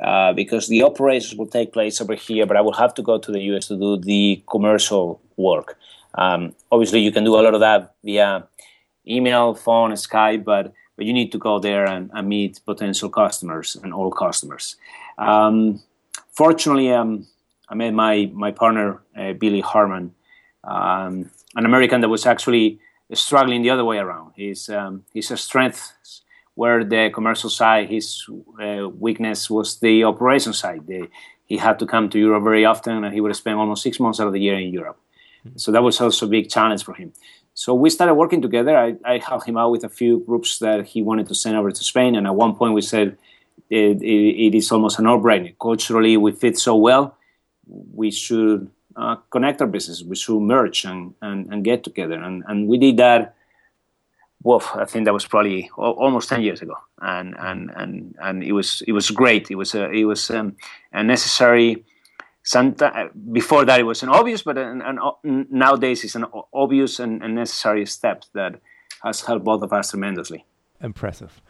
Uh, 0.00 0.32
because 0.32 0.66
the 0.66 0.82
operations 0.82 1.38
will 1.38 1.46
take 1.46 1.72
place 1.72 2.00
over 2.00 2.16
here, 2.16 2.46
but 2.46 2.56
I 2.56 2.60
will 2.60 2.72
have 2.72 2.94
to 2.94 3.02
go 3.02 3.16
to 3.16 3.30
the 3.30 3.40
US 3.52 3.68
to 3.68 3.76
do 3.76 3.96
the 3.96 4.42
commercial 4.50 5.20
work. 5.36 5.78
Um, 6.16 6.54
obviously, 6.72 7.00
you 7.00 7.12
can 7.12 7.22
do 7.22 7.36
a 7.36 7.42
lot 7.42 7.54
of 7.54 7.60
that 7.60 7.94
via 8.02 8.48
email, 9.06 9.54
phone, 9.54 9.92
Skype, 9.92 10.44
but 10.44 10.72
but 10.96 11.06
you 11.06 11.12
need 11.12 11.30
to 11.32 11.38
go 11.38 11.58
there 11.58 11.86
and, 11.86 12.10
and 12.12 12.28
meet 12.28 12.60
potential 12.64 13.08
customers 13.08 13.76
and 13.76 13.92
all 13.92 14.10
customers. 14.10 14.76
Um, 15.18 15.82
fortunately, 16.32 16.92
um, 16.92 17.26
I 17.68 17.74
met 17.76 17.94
my 17.94 18.30
my 18.32 18.50
partner 18.50 19.00
uh, 19.16 19.34
Billy 19.34 19.60
Harmon, 19.60 20.12
um, 20.64 21.30
an 21.54 21.66
American 21.66 22.00
that 22.00 22.08
was 22.08 22.26
actually 22.26 22.80
struggling 23.12 23.62
the 23.62 23.70
other 23.70 23.84
way 23.84 23.98
around. 23.98 24.32
His 24.36 24.68
um, 24.68 25.04
his 25.14 25.28
strength 25.40 25.92
where 26.54 26.84
the 26.84 27.10
commercial 27.12 27.50
side, 27.50 27.88
his 27.88 28.26
uh, 28.62 28.88
weakness 28.88 29.50
was 29.50 29.78
the 29.80 30.04
operation 30.04 30.52
side. 30.52 30.86
The, 30.86 31.08
he 31.46 31.56
had 31.58 31.78
to 31.80 31.86
come 31.86 32.08
to 32.10 32.18
Europe 32.18 32.44
very 32.44 32.64
often, 32.64 33.04
and 33.04 33.12
he 33.12 33.20
would 33.20 33.34
spend 33.36 33.58
almost 33.58 33.82
six 33.82 33.98
months 33.98 34.20
out 34.20 34.26
of 34.26 34.32
the 34.32 34.40
year 34.40 34.58
in 34.58 34.72
Europe. 34.72 34.98
Mm-hmm. 35.46 35.58
So 35.58 35.72
that 35.72 35.82
was 35.82 36.00
also 36.00 36.26
a 36.26 36.28
big 36.28 36.48
challenge 36.48 36.84
for 36.84 36.94
him. 36.94 37.12
So 37.54 37.74
we 37.74 37.90
started 37.90 38.14
working 38.14 38.42
together. 38.42 38.76
I, 38.76 38.96
I 39.04 39.18
helped 39.18 39.46
him 39.46 39.56
out 39.56 39.70
with 39.70 39.84
a 39.84 39.88
few 39.88 40.20
groups 40.20 40.58
that 40.58 40.86
he 40.86 41.02
wanted 41.02 41.26
to 41.28 41.34
send 41.34 41.56
over 41.56 41.70
to 41.70 41.84
Spain, 41.84 42.16
and 42.16 42.26
at 42.26 42.34
one 42.34 42.54
point 42.54 42.74
we 42.74 42.82
said, 42.82 43.16
it, 43.70 44.02
it, 44.02 44.46
it 44.46 44.54
is 44.54 44.70
almost 44.72 44.98
a 44.98 45.02
no-brainer. 45.02 45.54
Culturally, 45.60 46.16
we 46.16 46.32
fit 46.32 46.58
so 46.58 46.76
well. 46.76 47.16
We 47.66 48.10
should 48.10 48.70
uh, 48.96 49.16
connect 49.30 49.60
our 49.60 49.66
business. 49.66 50.02
We 50.02 50.16
should 50.16 50.40
merge 50.40 50.84
and, 50.84 51.14
and, 51.20 51.52
and 51.52 51.64
get 51.64 51.82
together. 51.82 52.14
And, 52.14 52.44
and 52.46 52.68
we 52.68 52.78
did 52.78 52.96
that. 52.98 53.34
Well, 54.44 54.62
I 54.74 54.84
think 54.84 55.06
that 55.06 55.14
was 55.14 55.26
probably 55.26 55.70
almost 55.76 56.28
ten 56.28 56.42
years 56.42 56.62
ago, 56.62 56.74
and 57.00 57.34
and 57.38 57.72
and 57.74 58.14
and 58.22 58.44
it 58.44 58.52
was 58.52 58.82
it 58.86 58.92
was 58.92 59.10
great. 59.10 59.50
It 59.50 59.56
was 59.56 59.74
a 59.74 59.90
it 59.90 60.04
was 60.04 60.30
um, 60.30 60.56
a 60.92 61.02
necessary. 61.02 61.84
Sometimes 62.46 63.10
before 63.32 63.64
that 63.64 63.80
it 63.80 63.84
was 63.84 64.02
an 64.02 64.10
obvious, 64.10 64.42
but 64.42 64.58
an, 64.58 64.82
an, 64.82 65.46
nowadays 65.50 66.04
it's 66.04 66.14
an 66.14 66.26
obvious 66.52 67.00
and, 67.00 67.22
and 67.22 67.34
necessary 67.34 67.86
step 67.86 68.24
that 68.34 68.60
has 69.02 69.22
helped 69.22 69.46
both 69.46 69.62
of 69.62 69.72
us 69.72 69.90
tremendously. 69.90 70.44
Impressive. 70.82 71.40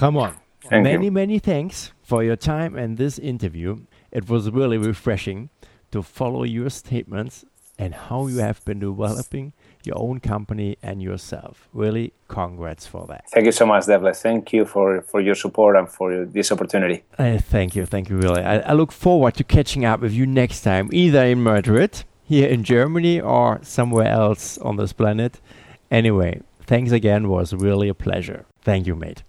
Ramon, 0.00 0.34
Thank 0.62 0.82
many, 0.82 1.04
you. 1.04 1.12
many 1.12 1.38
thanks 1.38 1.92
for 2.02 2.24
your 2.24 2.34
time 2.34 2.76
and 2.76 2.98
this 2.98 3.20
interview. 3.20 3.86
It 4.10 4.28
was 4.28 4.50
really 4.50 4.76
refreshing 4.76 5.50
to 5.92 6.02
follow 6.02 6.42
your 6.42 6.70
statements 6.70 7.44
and 7.78 7.94
how 7.94 8.26
you 8.26 8.38
have 8.38 8.64
been 8.64 8.80
developing 8.80 9.52
your 9.84 9.98
own 9.98 10.20
company 10.20 10.76
and 10.82 11.02
yourself. 11.02 11.68
Really, 11.72 12.12
congrats 12.28 12.86
for 12.86 13.06
that. 13.06 13.24
Thank 13.30 13.46
you 13.46 13.52
so 13.52 13.66
much, 13.66 13.84
Devlet. 13.84 14.16
Thank 14.16 14.52
you 14.52 14.64
for, 14.64 15.02
for 15.02 15.20
your 15.20 15.34
support 15.34 15.76
and 15.76 15.88
for 15.88 16.24
this 16.24 16.52
opportunity. 16.52 17.04
Uh, 17.18 17.38
thank 17.38 17.74
you. 17.76 17.86
Thank 17.86 18.08
you, 18.10 18.16
really. 18.16 18.42
I, 18.42 18.58
I 18.58 18.72
look 18.72 18.92
forward 18.92 19.34
to 19.34 19.44
catching 19.44 19.84
up 19.84 20.00
with 20.00 20.12
you 20.12 20.26
next 20.26 20.62
time, 20.62 20.88
either 20.92 21.24
in 21.24 21.42
Madrid, 21.42 22.04
here 22.24 22.48
in 22.48 22.64
Germany, 22.64 23.20
or 23.20 23.60
somewhere 23.62 24.08
else 24.08 24.58
on 24.58 24.76
this 24.76 24.92
planet. 24.92 25.40
Anyway, 25.90 26.42
thanks 26.66 26.92
again. 26.92 27.28
was 27.28 27.52
really 27.54 27.88
a 27.88 27.94
pleasure. 27.94 28.44
Thank 28.62 28.86
you, 28.86 28.94
mate. 28.94 29.22